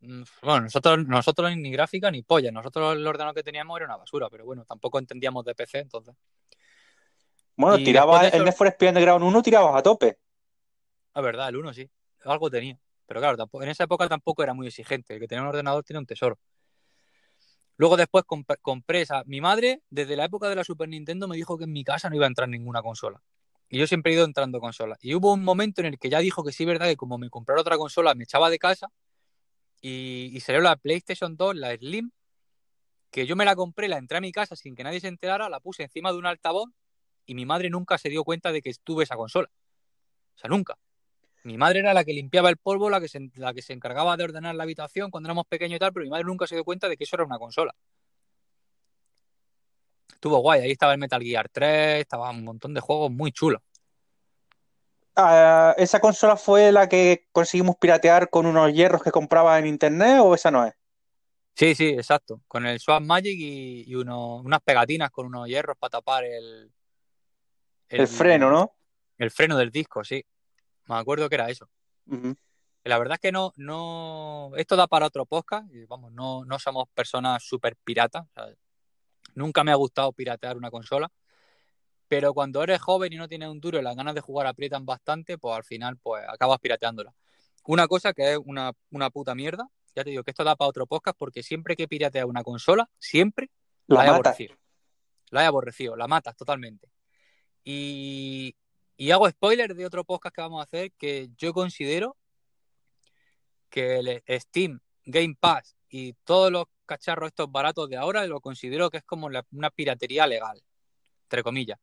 Mm, 0.00 0.22
Bueno, 0.42 0.60
nosotros, 0.62 0.98
nosotros 1.06 1.56
ni 1.56 1.70
gráfica 1.72 2.10
ni 2.10 2.22
polla. 2.22 2.50
Nosotros 2.52 2.94
el 2.96 3.06
ordenador 3.06 3.34
que 3.34 3.42
teníamos 3.42 3.76
era 3.78 3.86
una 3.86 3.96
basura, 3.96 4.28
pero 4.30 4.44
bueno, 4.44 4.64
tampoco 4.64 4.98
entendíamos 4.98 5.44
de 5.44 5.54
PC, 5.54 5.78
entonces. 5.80 6.14
Bueno, 7.56 7.76
Y 7.78 7.92
después 7.92 8.20
de 8.20 8.28
el 8.28 8.34
eso- 8.34 8.44
Need 8.44 8.54
for 8.54 8.66
Speed 8.68 8.88
Underground 8.90 9.24
1, 9.24 9.42
tirabas 9.42 9.74
a 9.74 9.82
tope. 9.82 10.18
La 11.14 11.20
verdad, 11.22 11.48
el 11.48 11.56
1 11.56 11.72
sí. 11.72 11.90
Algo 12.24 12.48
tenía. 12.50 12.78
Pero 13.06 13.20
claro, 13.20 13.36
tampoco, 13.36 13.64
en 13.64 13.70
esa 13.70 13.84
época 13.84 14.06
tampoco 14.08 14.42
era 14.42 14.54
muy 14.54 14.66
exigente. 14.68 15.14
El 15.14 15.20
que 15.20 15.26
tenía 15.26 15.42
un 15.42 15.48
ordenador 15.48 15.82
tiene 15.82 15.98
un 15.98 16.06
tesoro. 16.06 16.38
Luego 17.78 17.96
después 17.96 18.24
comp- 18.26 18.58
compré. 18.60 19.06
Mi 19.26 19.40
madre, 19.40 19.82
desde 19.88 20.16
la 20.16 20.26
época 20.26 20.48
de 20.50 20.56
la 20.56 20.64
Super 20.64 20.88
Nintendo, 20.88 21.28
me 21.28 21.36
dijo 21.36 21.56
que 21.56 21.64
en 21.64 21.72
mi 21.72 21.84
casa 21.84 22.10
no 22.10 22.16
iba 22.16 22.26
a 22.26 22.28
entrar 22.28 22.48
ninguna 22.48 22.82
consola. 22.82 23.22
Y 23.70 23.78
yo 23.78 23.86
siempre 23.86 24.12
he 24.12 24.16
ido 24.16 24.24
entrando 24.26 24.60
consolas. 24.60 24.98
Y 25.02 25.14
hubo 25.14 25.32
un 25.32 25.44
momento 25.44 25.80
en 25.80 25.86
el 25.86 25.98
que 25.98 26.10
ya 26.10 26.18
dijo 26.20 26.44
que 26.44 26.52
sí, 26.52 26.64
verdad, 26.66 26.86
que 26.88 26.96
como 26.96 27.18
me 27.18 27.30
comprara 27.30 27.60
otra 27.62 27.78
consola, 27.78 28.14
me 28.14 28.24
echaba 28.24 28.50
de 28.50 28.58
casa. 28.58 28.88
Y, 29.80 30.30
y 30.34 30.40
salió 30.40 30.60
la 30.60 30.76
PlayStation 30.76 31.36
2, 31.36 31.56
la 31.56 31.74
Slim, 31.76 32.10
que 33.10 33.26
yo 33.26 33.36
me 33.36 33.44
la 33.44 33.56
compré, 33.56 33.88
la 33.88 33.98
entré 33.98 34.18
a 34.18 34.20
mi 34.20 34.32
casa 34.32 34.56
sin 34.56 34.74
que 34.74 34.84
nadie 34.84 35.00
se 35.00 35.08
enterara, 35.08 35.48
la 35.48 35.60
puse 35.60 35.84
encima 35.84 36.12
de 36.12 36.18
un 36.18 36.26
altavoz 36.26 36.70
y 37.26 37.34
mi 37.34 37.46
madre 37.46 37.70
nunca 37.70 37.98
se 37.98 38.08
dio 38.08 38.24
cuenta 38.24 38.52
de 38.52 38.62
que 38.62 38.72
tuve 38.84 39.04
esa 39.04 39.16
consola. 39.16 39.48
O 40.36 40.38
sea, 40.38 40.50
nunca. 40.50 40.78
Mi 41.44 41.56
madre 41.56 41.80
era 41.80 41.94
la 41.94 42.04
que 42.04 42.12
limpiaba 42.12 42.50
el 42.50 42.56
polvo, 42.56 42.90
la 42.90 43.00
que, 43.00 43.08
se, 43.08 43.30
la 43.36 43.54
que 43.54 43.62
se 43.62 43.72
encargaba 43.72 44.16
de 44.16 44.24
ordenar 44.24 44.54
la 44.54 44.64
habitación 44.64 45.10
cuando 45.10 45.28
éramos 45.28 45.46
pequeños 45.46 45.76
y 45.76 45.78
tal, 45.78 45.92
pero 45.92 46.04
mi 46.04 46.10
madre 46.10 46.24
nunca 46.24 46.46
se 46.46 46.54
dio 46.54 46.64
cuenta 46.64 46.88
de 46.88 46.96
que 46.96 47.04
eso 47.04 47.16
era 47.16 47.24
una 47.24 47.38
consola. 47.38 47.74
Estuvo 50.12 50.38
guay, 50.38 50.62
ahí 50.62 50.72
estaba 50.72 50.92
el 50.92 50.98
Metal 50.98 51.22
Gear 51.22 51.48
3, 51.48 52.00
estaba 52.00 52.30
un 52.30 52.44
montón 52.44 52.74
de 52.74 52.80
juegos 52.80 53.10
muy 53.10 53.30
chulos. 53.30 53.62
Ah, 55.14 55.74
¿Esa 55.76 56.00
consola 56.00 56.36
fue 56.36 56.70
la 56.70 56.88
que 56.88 57.26
conseguimos 57.32 57.76
piratear 57.76 58.30
con 58.30 58.46
unos 58.46 58.72
hierros 58.72 59.02
que 59.02 59.10
compraba 59.10 59.58
en 59.58 59.66
internet 59.66 60.20
o 60.20 60.34
esa 60.34 60.50
no 60.50 60.64
es? 60.64 60.74
Sí, 61.54 61.74
sí, 61.74 61.88
exacto. 61.88 62.40
Con 62.46 62.66
el 62.66 62.78
Swap 62.78 63.02
Magic 63.02 63.36
y, 63.36 63.82
y 63.84 63.94
unas 63.96 64.60
pegatinas 64.62 65.10
con 65.10 65.26
unos 65.26 65.48
hierros 65.48 65.76
para 65.76 65.90
tapar 65.90 66.24
el, 66.24 66.70
El, 67.88 68.06
freno, 68.06 68.48
¿no? 68.48 68.76
El 69.18 69.32
freno 69.32 69.56
del 69.56 69.72
disco, 69.72 70.04
sí. 70.04 70.24
Me 70.88 70.96
acuerdo 70.96 71.28
que 71.28 71.34
era 71.34 71.50
eso. 71.50 71.68
La 72.84 72.98
verdad 72.98 73.14
es 73.14 73.20
que 73.20 73.32
no, 73.32 73.52
no. 73.56 74.52
Esto 74.56 74.76
da 74.76 74.86
para 74.86 75.06
otro 75.06 75.26
podcast. 75.26 75.72
y 75.72 75.84
vamos, 75.84 76.12
no, 76.12 76.44
no 76.44 76.58
somos 76.58 76.88
personas 76.94 77.42
súper 77.44 77.76
piratas. 77.76 78.24
o 78.24 78.30
sea, 78.34 78.54
nunca 79.34 79.62
me 79.64 79.70
ha 79.70 79.74
gustado 79.74 80.12
piratear 80.12 80.56
una 80.56 80.70
consola. 80.70 81.10
Pero 82.08 82.32
cuando 82.32 82.62
eres 82.62 82.80
joven 82.80 83.12
y 83.12 83.16
no 83.16 83.28
tienes 83.28 83.48
un 83.48 83.60
duro 83.60 83.78
y 83.78 83.82
las 83.82 83.94
ganas 83.94 84.14
de 84.14 84.22
jugar 84.22 84.46
aprietan 84.46 84.86
bastante, 84.86 85.36
pues 85.36 85.54
al 85.54 85.64
final 85.64 85.98
pues 85.98 86.24
acabas 86.26 86.58
pirateándola. 86.58 87.14
Una 87.64 87.86
cosa 87.86 88.14
que 88.14 88.32
es 88.32 88.38
una, 88.42 88.72
una 88.90 89.10
puta 89.10 89.34
mierda. 89.34 89.68
Ya 89.94 90.04
te 90.04 90.10
digo 90.10 90.24
que 90.24 90.30
esto 90.30 90.44
da 90.44 90.56
para 90.56 90.70
otro 90.70 90.86
podcast 90.86 91.18
porque 91.18 91.42
siempre 91.42 91.76
que 91.76 91.86
pirateas 91.86 92.24
una 92.24 92.42
consola, 92.42 92.88
siempre 92.98 93.50
La 93.86 93.98
la 93.98 94.06
he 94.06 94.08
aborrecido. 94.08 94.56
La 95.30 95.42
he 95.42 95.46
aborrecido, 95.46 95.96
la 95.96 96.08
matas 96.08 96.34
totalmente. 96.34 96.88
Y, 97.64 98.56
y 98.98 99.12
hago 99.12 99.30
spoiler 99.30 99.76
de 99.76 99.86
otro 99.86 100.02
podcast 100.04 100.34
que 100.34 100.40
vamos 100.42 100.60
a 100.60 100.64
hacer 100.64 100.90
que 100.98 101.30
yo 101.36 101.54
considero 101.54 102.16
que 103.70 103.98
el 104.00 104.40
Steam, 104.40 104.80
Game 105.04 105.36
Pass 105.38 105.76
y 105.88 106.14
todos 106.24 106.50
los 106.50 106.64
cacharros 106.84 107.28
estos 107.28 107.50
baratos 107.50 107.88
de 107.88 107.96
ahora 107.96 108.26
lo 108.26 108.40
considero 108.40 108.90
que 108.90 108.96
es 108.96 109.04
como 109.04 109.28
una 109.52 109.70
piratería 109.70 110.26
legal, 110.26 110.60
entre 111.26 111.44
comillas. 111.44 111.78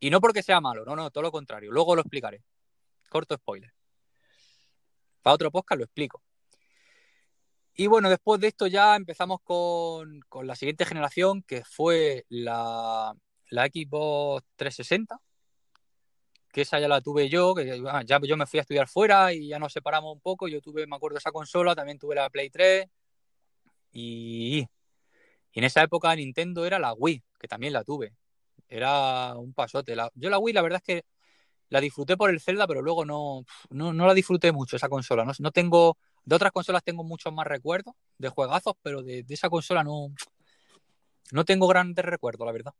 Y 0.00 0.10
no 0.10 0.20
porque 0.20 0.42
sea 0.42 0.60
malo, 0.60 0.84
no, 0.84 0.96
no, 0.96 1.12
todo 1.12 1.22
lo 1.22 1.30
contrario. 1.30 1.70
Luego 1.70 1.94
lo 1.94 2.00
explicaré. 2.00 2.42
Corto 3.08 3.36
spoiler. 3.36 3.72
Para 5.22 5.34
otro 5.34 5.52
podcast 5.52 5.78
lo 5.78 5.84
explico. 5.84 6.24
Y 7.74 7.86
bueno, 7.86 8.10
después 8.10 8.40
de 8.40 8.48
esto 8.48 8.66
ya 8.66 8.96
empezamos 8.96 9.40
con, 9.44 10.20
con 10.28 10.48
la 10.48 10.56
siguiente 10.56 10.84
generación, 10.84 11.44
que 11.44 11.62
fue 11.64 12.26
la, 12.28 13.14
la 13.50 13.66
Xbox 13.66 14.44
360, 14.56 15.20
que 16.58 16.62
esa 16.62 16.80
ya 16.80 16.88
la 16.88 17.00
tuve 17.00 17.28
yo, 17.28 17.54
que 17.54 17.80
ah, 17.88 18.02
ya 18.04 18.18
yo 18.20 18.36
me 18.36 18.44
fui 18.44 18.58
a 18.58 18.62
estudiar 18.62 18.88
fuera 18.88 19.32
y 19.32 19.46
ya 19.48 19.60
nos 19.60 19.72
separamos 19.72 20.12
un 20.12 20.20
poco. 20.20 20.48
Yo 20.48 20.60
tuve, 20.60 20.88
me 20.88 20.96
acuerdo, 20.96 21.18
esa 21.18 21.30
consola, 21.30 21.76
también 21.76 21.98
tuve 21.98 22.16
la 22.16 22.28
Play 22.30 22.50
3 22.50 22.88
y, 23.92 24.66
en 25.52 25.64
esa 25.64 25.82
época 25.84 26.14
Nintendo 26.16 26.66
era 26.66 26.80
la 26.80 26.92
Wii, 26.94 27.22
que 27.38 27.46
también 27.46 27.72
la 27.72 27.84
tuve. 27.84 28.12
Era 28.68 29.36
un 29.36 29.54
pasote. 29.54 29.94
Yo 30.14 30.30
la 30.30 30.38
Wii, 30.40 30.52
la 30.52 30.62
verdad 30.62 30.82
es 30.84 30.96
que 30.96 31.04
la 31.68 31.80
disfruté 31.80 32.16
por 32.16 32.30
el 32.30 32.40
Zelda, 32.40 32.66
pero 32.66 32.82
luego 32.82 33.04
no, 33.04 33.44
no, 33.70 33.92
no 33.92 34.06
la 34.06 34.14
disfruté 34.14 34.50
mucho 34.50 34.76
esa 34.76 34.88
consola. 34.88 35.24
No, 35.24 35.32
no 35.38 35.52
tengo, 35.52 35.96
de 36.24 36.34
otras 36.34 36.50
consolas 36.50 36.82
tengo 36.82 37.04
muchos 37.04 37.32
más 37.32 37.46
recuerdos 37.46 37.94
de 38.18 38.30
juegazos, 38.30 38.74
pero 38.82 39.02
de, 39.04 39.22
de 39.22 39.34
esa 39.34 39.48
consola 39.48 39.84
no, 39.84 40.08
no 41.30 41.44
tengo 41.44 41.68
grandes 41.68 42.04
recuerdos, 42.04 42.46
la 42.46 42.52
verdad. 42.52 42.74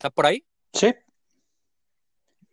¿Estás 0.00 0.12
por 0.12 0.24
ahí? 0.24 0.42
Sí. 0.72 0.94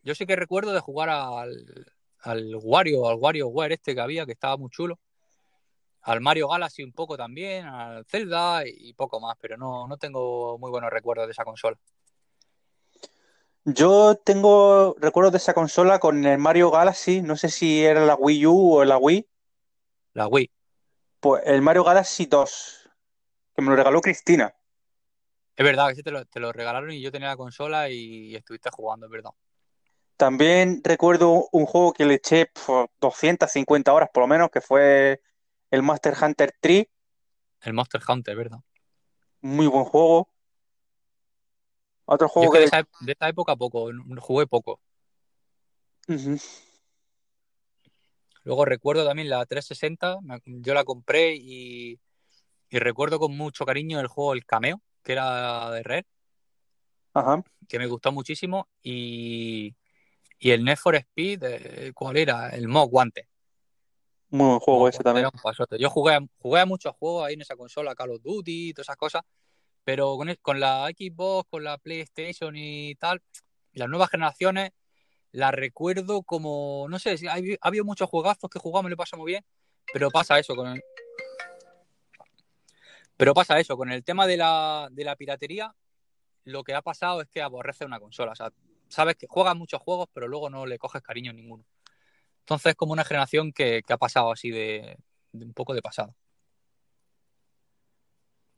Yo 0.02 0.14
sí 0.14 0.26
que 0.26 0.36
recuerdo 0.36 0.74
de 0.74 0.80
jugar 0.80 1.08
al, 1.08 1.90
al 2.20 2.54
Wario, 2.62 3.08
al 3.08 3.16
WarioWare 3.16 3.72
este 3.72 3.94
que 3.94 4.02
había, 4.02 4.26
que 4.26 4.32
estaba 4.32 4.58
muy 4.58 4.68
chulo. 4.68 4.98
Al 6.02 6.20
Mario 6.20 6.48
Galaxy 6.48 6.82
un 6.82 6.92
poco 6.92 7.16
también, 7.16 7.64
al 7.64 8.04
Zelda 8.04 8.64
y 8.66 8.92
poco 8.92 9.18
más, 9.18 9.34
pero 9.40 9.56
no, 9.56 9.88
no 9.88 9.96
tengo 9.96 10.58
muy 10.58 10.70
buenos 10.70 10.90
recuerdos 10.90 11.26
de 11.26 11.32
esa 11.32 11.46
consola. 11.46 11.78
Yo 13.64 14.16
tengo 14.16 14.94
recuerdos 14.98 15.32
de 15.32 15.38
esa 15.38 15.54
consola 15.54 15.98
con 16.00 16.26
el 16.26 16.36
Mario 16.36 16.70
Galaxy, 16.70 17.22
no 17.22 17.34
sé 17.34 17.48
si 17.48 17.82
era 17.82 18.04
la 18.04 18.14
Wii 18.14 18.44
U 18.44 18.74
o 18.74 18.84
la 18.84 18.98
Wii, 18.98 19.26
La 20.12 20.28
Wii. 20.28 20.50
pues 21.18 21.42
el 21.46 21.62
Mario 21.62 21.84
Galaxy 21.84 22.26
2, 22.26 22.90
que 23.56 23.62
me 23.62 23.70
lo 23.70 23.76
regaló 23.76 24.02
Cristina. 24.02 24.54
Es 25.58 25.64
verdad 25.64 25.88
que 25.88 25.96
sí 25.96 26.04
te 26.04 26.12
lo, 26.12 26.24
te 26.24 26.38
lo 26.38 26.52
regalaron 26.52 26.92
y 26.92 27.00
yo 27.00 27.10
tenía 27.10 27.30
la 27.30 27.36
consola 27.36 27.90
y, 27.90 28.36
estuviste 28.36 28.70
jugando, 28.70 29.06
es 29.06 29.10
verdad. 29.10 29.32
También 30.16 30.80
recuerdo 30.84 31.48
un 31.50 31.66
juego 31.66 31.92
que 31.92 32.04
le 32.04 32.14
eché 32.14 32.46
pf, 32.46 32.86
250 33.00 33.92
horas 33.92 34.08
por 34.14 34.22
lo 34.22 34.28
menos, 34.28 34.50
que 34.50 34.60
fue 34.60 35.20
el 35.72 35.82
Master 35.82 36.14
Hunter 36.22 36.54
3, 36.60 36.86
El 37.62 37.72
Monster 37.72 38.00
Hunter, 38.08 38.34
es 38.34 38.38
verdad. 38.38 38.58
muy 39.40 39.66
buen 39.66 39.84
juego. 39.84 40.28
Otro 42.04 42.28
juego 42.28 42.52
que 42.52 42.60
de 42.60 42.64
esa, 42.66 42.88
de 43.00 43.12
esa 43.12 43.28
época 43.28 43.56
poco, 43.56 43.90
jugué 44.20 44.46
poco. 44.46 44.78
Luego 48.44 48.64
recuerdo 48.64 49.04
también 49.04 49.28
la 49.28 49.44
360, 49.44 50.20
me- 50.22 50.40
yo 50.44 50.72
la 50.72 50.84
compré 50.84 51.34
y, 51.34 51.98
y 52.70 52.78
recuerdo 52.78 53.18
con 53.18 53.36
mucho 53.36 53.66
cariño 53.66 53.98
el 53.98 54.06
juego 54.06 54.34
El 54.34 54.46
Cameo, 54.46 54.80
que 55.02 55.12
era 55.12 55.70
de 55.70 55.82
Red, 55.82 56.04
Ajá. 57.14 57.42
que 57.68 57.78
me 57.78 57.86
gustó 57.86 58.12
muchísimo, 58.12 58.68
y, 58.82 59.74
y 60.38 60.50
el 60.50 60.64
Need 60.64 60.76
for 60.76 60.94
Speed, 60.96 61.42
eh, 61.44 61.92
¿cuál 61.94 62.16
era? 62.16 62.50
El 62.50 62.68
Most 62.68 62.92
Wanted. 62.92 63.24
Muy 64.30 64.46
buen 64.46 64.60
juego 64.60 64.88
ese 64.88 65.02
también. 65.02 65.26
Yo 65.78 65.90
jugué, 65.90 66.14
a- 66.14 66.20
jugué 66.38 66.60
a 66.60 66.66
muchos 66.66 66.94
juegos 66.96 67.26
ahí 67.26 67.34
en 67.34 67.40
esa 67.42 67.56
consola, 67.56 67.94
Call 67.94 68.10
of 68.10 68.22
Duty 68.22 68.68
y 68.68 68.72
todas 68.74 68.86
esas 68.86 68.96
cosas, 68.96 69.22
pero 69.84 70.16
con, 70.16 70.28
el- 70.28 70.38
con 70.38 70.60
la 70.60 70.86
Xbox, 70.88 71.48
con 71.50 71.64
la 71.64 71.78
PlayStation 71.78 72.54
y 72.56 72.94
tal, 72.96 73.22
las 73.72 73.88
nuevas 73.88 74.10
generaciones 74.10 74.72
las 75.32 75.52
recuerdo 75.52 76.22
como, 76.22 76.86
no 76.88 76.98
sé, 76.98 77.10
ha 77.10 77.36
habi- 77.36 77.58
ha 77.60 77.68
habido 77.68 77.84
muchos 77.84 78.08
juegazos 78.08 78.48
que 78.50 78.58
jugamos, 78.58 78.84
me 78.84 78.90
lo 78.90 78.96
paso 78.96 79.16
muy 79.16 79.32
bien, 79.32 79.44
pero 79.92 80.10
pasa 80.10 80.38
eso 80.38 80.54
con 80.56 80.68
el... 80.68 80.82
Pero 83.18 83.34
pasa 83.34 83.58
eso, 83.60 83.76
con 83.76 83.90
el 83.92 84.02
tema 84.04 84.26
de 84.26 84.38
la, 84.38 84.88
de 84.90 85.04
la 85.04 85.16
piratería, 85.16 85.74
lo 86.44 86.64
que 86.64 86.72
ha 86.74 86.80
pasado 86.80 87.20
es 87.20 87.28
que 87.28 87.42
aborrece 87.42 87.84
una 87.84 88.00
consola. 88.00 88.32
O 88.32 88.36
sea, 88.36 88.50
sabes 88.88 89.16
que 89.16 89.26
juegas 89.28 89.54
muchos 89.56 89.82
juegos, 89.82 90.08
pero 90.14 90.28
luego 90.28 90.48
no 90.48 90.64
le 90.64 90.78
coges 90.78 91.02
cariño 91.02 91.32
a 91.32 91.34
ninguno. 91.34 91.64
Entonces 92.40 92.70
es 92.70 92.76
como 92.76 92.92
una 92.92 93.04
generación 93.04 93.52
que, 93.52 93.82
que 93.86 93.92
ha 93.92 93.98
pasado 93.98 94.32
así 94.32 94.50
de, 94.50 94.96
de 95.32 95.44
un 95.44 95.52
poco 95.52 95.74
de 95.74 95.82
pasada. 95.82 96.14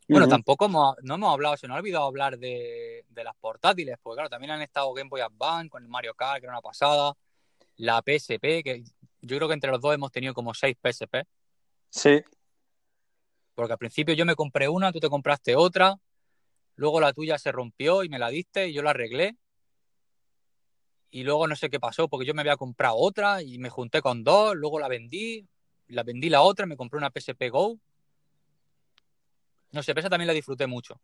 Bueno, 0.08 0.26
tampoco 0.28 0.66
hemos- 0.66 0.96
no 1.02 1.14
hemos 1.14 1.32
hablado, 1.32 1.56
se 1.56 1.66
nos 1.68 1.76
ha 1.76 1.78
olvidado 1.80 2.04
hablar 2.04 2.36
de, 2.38 3.04
de 3.08 3.24
las 3.24 3.34
portátiles, 3.36 3.96
porque 4.02 4.16
claro, 4.16 4.28
también 4.28 4.50
han 4.50 4.60
estado 4.62 4.92
Game 4.92 5.08
Boy 5.08 5.20
Advance 5.20 5.70
con 5.70 5.82
el 5.82 5.88
Mario 5.88 6.14
Kart, 6.14 6.40
que 6.40 6.46
era 6.46 6.52
una 6.52 6.60
pasada, 6.62 7.14
la 7.76 8.02
PSP, 8.02 8.62
que 8.62 8.82
yo 9.22 9.36
creo 9.36 9.48
que 9.48 9.54
entre 9.54 9.70
los 9.70 9.80
dos 9.80 9.94
hemos 9.94 10.10
tenido 10.12 10.34
como 10.34 10.52
seis 10.52 10.76
PSP. 10.82 11.24
Sí. 11.88 12.22
Porque 13.60 13.74
al 13.74 13.78
principio 13.78 14.14
yo 14.14 14.24
me 14.24 14.36
compré 14.36 14.70
una, 14.70 14.90
tú 14.90 15.00
te 15.00 15.10
compraste 15.10 15.54
otra, 15.54 15.96
luego 16.76 16.98
la 16.98 17.12
tuya 17.12 17.36
se 17.36 17.52
rompió 17.52 18.02
y 18.04 18.08
me 18.08 18.18
la 18.18 18.30
diste 18.30 18.68
y 18.68 18.72
yo 18.72 18.82
la 18.82 18.88
arreglé. 18.88 19.36
Y 21.10 21.24
luego 21.24 21.46
no 21.46 21.54
sé 21.56 21.68
qué 21.68 21.78
pasó, 21.78 22.08
porque 22.08 22.24
yo 22.24 22.32
me 22.32 22.40
había 22.40 22.56
comprado 22.56 22.96
otra 22.96 23.42
y 23.42 23.58
me 23.58 23.68
junté 23.68 24.00
con 24.00 24.24
dos, 24.24 24.56
luego 24.56 24.80
la 24.80 24.88
vendí, 24.88 25.46
la 25.88 26.04
vendí 26.04 26.30
la 26.30 26.40
otra, 26.40 26.64
me 26.64 26.78
compré 26.78 26.96
una 26.96 27.10
PSP 27.10 27.50
Go. 27.50 27.78
No 29.72 29.82
sé, 29.82 29.92
esa 29.94 30.08
también 30.08 30.28
la 30.28 30.32
disfruté 30.32 30.66
mucho. 30.66 30.98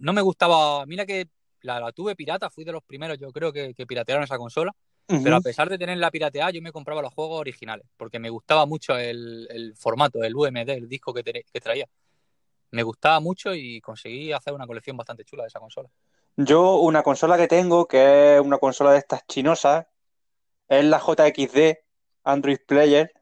no 0.00 0.12
me 0.12 0.20
gustaba, 0.20 0.84
mira 0.84 1.06
que 1.06 1.30
la, 1.62 1.90
tuve 1.92 2.14
pirata, 2.14 2.50
fui 2.50 2.64
de 2.64 2.72
los 2.72 2.84
primeros, 2.84 3.16
yo 3.16 3.32
creo 3.32 3.50
que, 3.50 3.72
piratearon 3.86 4.24
esa 4.24 4.36
consola. 4.36 4.74
Pero 5.22 5.36
a 5.36 5.40
pesar 5.40 5.68
de 5.68 5.78
tener 5.78 5.98
la 5.98 6.10
pirateada, 6.10 6.50
yo 6.50 6.62
me 6.62 6.72
compraba 6.72 7.02
los 7.02 7.12
juegos 7.12 7.40
originales, 7.40 7.86
porque 7.96 8.18
me 8.18 8.30
gustaba 8.30 8.66
mucho 8.66 8.96
el, 8.96 9.74
formato, 9.76 10.22
el 10.22 10.34
UMD, 10.34 10.70
el 10.70 10.88
disco 10.88 11.12
que, 11.12 11.22
que 11.22 11.60
traía. 11.60 11.86
Me 12.70 12.82
gustaba 12.82 13.20
mucho 13.20 13.54
y 13.54 13.80
conseguí 13.80 14.32
hacer 14.32 14.54
una 14.54 14.66
colección 14.66 14.96
bastante 14.96 15.24
chula 15.24 15.42
de 15.42 15.48
esa 15.48 15.60
consola. 15.60 15.88
Yo, 16.36 16.76
una 16.76 17.02
consola 17.02 17.36
que 17.36 17.48
tengo, 17.48 17.86
que 17.86 18.36
es 18.36 18.40
una 18.40 18.58
consola 18.58 18.92
de 18.92 18.98
estas 18.98 19.26
chinosas, 19.26 19.86
es 20.68 20.84
la 20.84 20.98
JXD 20.98 21.76
Android 22.24 22.58
Player. 22.66 23.12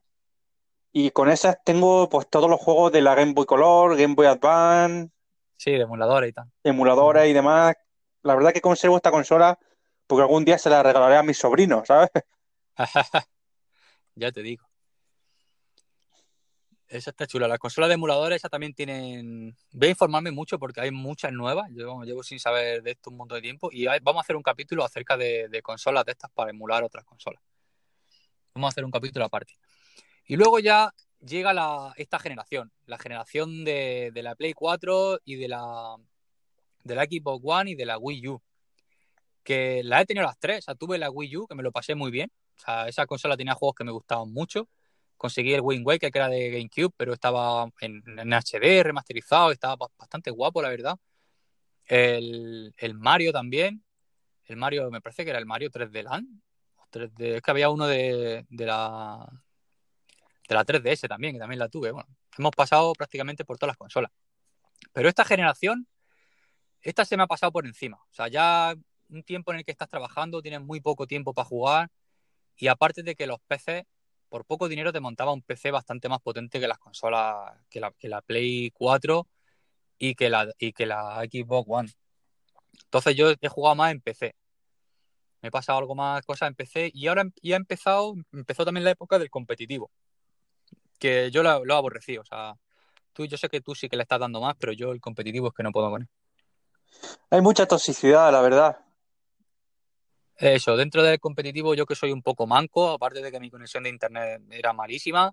Y 0.93 1.11
con 1.11 1.29
esas 1.29 1.59
tengo 1.65 2.09
pues 2.09 2.29
todos 2.29 2.51
los 2.51 2.61
juegos 2.61 2.93
de 2.93 3.01
la 3.01 3.15
Game 3.15 3.33
Boy 3.33 3.47
Color, 3.47 3.97
Game 3.97 4.15
Boy 4.15 4.27
Advance. 4.27 5.11
Sí, 5.57 5.73
de 5.73 5.83
emuladores 5.83 6.31
y 6.31 6.33
tal. 6.33 6.51
Emuladores 6.65 7.29
y 7.29 7.33
demás. 7.33 7.75
La 8.23 8.35
verdad 8.35 8.53
que 8.53 8.61
conservo 8.61 8.97
esta 8.97 9.11
consola 9.11 9.59
porque 10.11 10.23
algún 10.23 10.45
día 10.45 10.59
se 10.59 10.69
la 10.69 10.83
regalaré 10.83 11.17
a 11.17 11.23
mis 11.23 11.39
sobrinos, 11.39 11.87
¿sabes? 11.87 12.11
ya 14.17 14.33
te 14.33 14.43
digo. 14.43 14.69
Esa 16.89 17.11
está 17.11 17.29
chula. 17.29 17.47
Las 17.47 17.61
consolas 17.61 17.87
de 17.87 17.95
emuladores, 17.95 18.39
esas 18.39 18.51
también 18.51 18.75
tienen. 18.75 19.57
Voy 19.71 19.87
a 19.87 19.91
informarme 19.93 20.33
mucho 20.33 20.59
porque 20.59 20.81
hay 20.81 20.91
muchas 20.91 21.33
nuevas. 21.33 21.71
Yo 21.71 22.03
llevo 22.03 22.25
sin 22.25 22.41
saber 22.41 22.83
de 22.83 22.91
esto 22.91 23.11
un 23.11 23.19
montón 23.19 23.37
de 23.37 23.43
tiempo. 23.43 23.69
Y 23.71 23.87
vamos 23.87 24.17
a 24.17 24.21
hacer 24.23 24.35
un 24.35 24.43
capítulo 24.43 24.85
acerca 24.85 25.17
de, 25.17 25.61
consolas 25.63 26.05
de 26.05 26.11
estas 26.11 26.33
para 26.33 26.51
emular 26.51 26.83
otras 26.83 27.05
consolas. 27.05 27.41
Vamos 28.53 28.67
a 28.67 28.71
hacer 28.71 28.85
un 28.85 28.91
capítulo 28.91 29.25
aparte. 29.25 29.55
Y 30.27 30.35
luego 30.35 30.59
ya 30.59 30.93
llega 31.21 31.95
esta 31.95 32.19
generación, 32.19 32.73
la 32.87 32.99
generación 32.99 33.65
de, 33.65 34.11
la 34.13 34.35
Play 34.35 34.55
4 34.55 35.21
y 35.25 35.37
de 35.37 35.47
la, 35.47 35.95
de 36.83 36.95
la 36.97 37.05
Xbox 37.05 37.45
One 37.45 37.71
y 37.71 37.75
de 37.77 37.87
la 37.87 37.97
Wii 37.97 38.27
U. 38.27 38.43
Que 39.51 39.83
la 39.83 40.01
he 40.01 40.07
tenido 40.07 40.27
las 40.27 40.39
tres. 40.39 40.59
O 40.59 40.63
sea, 40.63 40.75
tuve 40.75 40.99
la 40.99 41.11
Wii 41.11 41.37
U, 41.39 41.47
que 41.47 41.55
me 41.55 41.63
lo 41.63 41.73
pasé 41.73 41.95
muy 41.95 42.11
bien. 42.11 42.31
O 42.57 42.61
sea, 42.61 42.89
esa 42.89 43.07
consola 43.07 43.37
tenía 43.37 43.55
juegos 43.55 43.75
que 43.75 43.85
me 43.85 43.93
gustaban 43.93 44.33
mucho 44.33 44.69
conseguí 45.21 45.53
el 45.53 45.61
Wind 45.61 45.87
Waker 45.87 46.11
que 46.11 46.19
era 46.19 46.29
de 46.29 46.51
GameCube, 46.51 46.95
pero 46.97 47.13
estaba 47.13 47.71
en, 47.83 48.03
HD, 48.33 48.83
remasterizado, 48.83 49.53
estaba 49.53 49.77
bastante 49.99 50.31
guapo, 50.31 50.63
la 50.63 50.71
verdad. 50.71 50.97
El, 51.85 52.73
Mario 52.95 53.31
también. 53.31 53.85
El 54.47 54.57
Mario, 54.57 54.91
me 54.91 55.03
parece 55.03 55.25
que 55.25 55.31
era 55.31 55.39
el 55.39 55.45
Mario 55.45 55.71
3D 55.71 56.05
Land. 56.05 56.41
3D, 56.91 57.37
es 57.37 57.43
que 57.43 57.51
había 57.51 57.69
uno 57.69 57.87
de, 57.87 58.47
la 58.49 59.29
de 60.49 60.55
la 60.55 60.65
3DS 60.65 61.07
también, 61.07 61.35
que 61.35 61.39
también 61.39 61.59
la 61.59 61.69
tuve. 61.69 61.91
Bueno, 61.91 62.09
hemos 62.39 62.53
pasado 62.53 62.95
prácticamente 62.95 63.45
por 63.45 63.59
todas 63.59 63.73
las 63.73 63.77
consolas. 63.77 64.11
Pero 64.95 65.11
esta 65.11 65.27
generación, 65.27 65.87
esta 66.81 67.05
se 67.05 67.19
me 67.19 67.25
ha 67.25 67.27
pasado 67.27 67.53
por 67.53 67.67
encima. 67.67 67.99
O 67.99 68.15
sea, 68.15 68.29
ya 68.29 68.75
un 69.11 69.23
tiempo 69.23 69.53
en 69.53 69.59
el 69.59 69.65
que 69.65 69.71
estás 69.73 69.89
trabajando, 69.89 70.43
tienes 70.43 70.61
muy 70.61 70.81
poco 70.81 71.07
tiempo 71.07 71.35
para 71.35 71.47
jugar. 71.47 71.91
Y 72.57 72.69
aparte 72.69 73.03
de 73.03 73.15
que 73.15 73.27
los 73.27 73.39
PCs 73.49 73.85
por 74.31 74.45
poco 74.45 74.69
dinero 74.69 74.93
te 74.93 75.01
montaba 75.01 75.33
un 75.33 75.43
PC 75.43 75.71
bastante 75.73 76.09
más 76.09 76.21
potente 76.21 76.61
que 76.61 76.69
las 76.69 76.79
consolas, 76.79 77.53
que 77.69 77.81
la, 77.81 77.93
que 77.93 78.09
la 78.09 78.23
Play 78.23 78.71
4 78.71 79.27
y 79.99 80.15
que 80.15 80.31
la, 80.31 80.49
y 80.59 80.73
que 80.73 80.87
la 80.87 81.21
Xbox 81.25 81.67
One. 81.69 81.91
Entonces 82.85 83.17
yo 83.17 83.33
he 83.39 83.49
jugado 83.49 83.75
más 83.75 83.91
en 83.91 84.01
PC. 84.01 84.35
Me 85.43 85.49
he 85.49 85.51
pasado 85.51 85.79
algo 85.79 85.95
más 85.95 86.25
cosas 86.25 86.49
en 86.49 86.55
PC 86.55 86.91
y 86.95 87.09
ahora 87.09 87.25
ya 87.43 87.57
ha 87.57 87.59
empezado, 87.59 88.15
empezó 88.33 88.65
también 88.65 88.85
la 88.85 88.93
época 88.93 89.19
del 89.19 89.31
competitivo. 89.31 89.91
Que 90.99 91.31
yo 91.31 91.43
lo, 91.43 91.65
lo 91.65 91.75
he 91.75 91.77
aborrecido. 91.77 92.23
O 92.23 92.25
sea, 92.25 92.55
tú, 93.13 93.27
yo 93.27 93.37
sé 93.37 93.49
que 93.49 93.61
tú 93.61 93.75
sí 93.75 93.89
que 93.89 93.97
le 93.97 94.03
estás 94.03 94.21
dando 94.21 94.41
más, 94.41 94.55
pero 94.59 94.73
yo 94.73 94.93
el 94.93 95.01
competitivo 95.01 95.49
es 95.49 95.55
que 95.55 95.63
no 95.63 95.73
puedo 95.73 95.91
con. 95.91 96.09
Hay 97.31 97.41
mucha 97.41 97.67
toxicidad, 97.67 98.31
la 98.31 98.43
verdad. 98.43 98.79
Eso, 100.41 100.75
dentro 100.75 101.03
del 101.03 101.21
competitivo 101.21 101.75
yo 101.75 101.85
que 101.85 101.95
soy 101.95 102.13
un 102.13 102.23
poco 102.23 102.47
manco, 102.47 102.89
aparte 102.93 103.21
de 103.21 103.31
que 103.31 103.39
mi 103.39 103.51
conexión 103.51 103.83
de 103.83 103.91
internet 103.91 104.41
era 104.51 104.73
malísima 104.73 105.31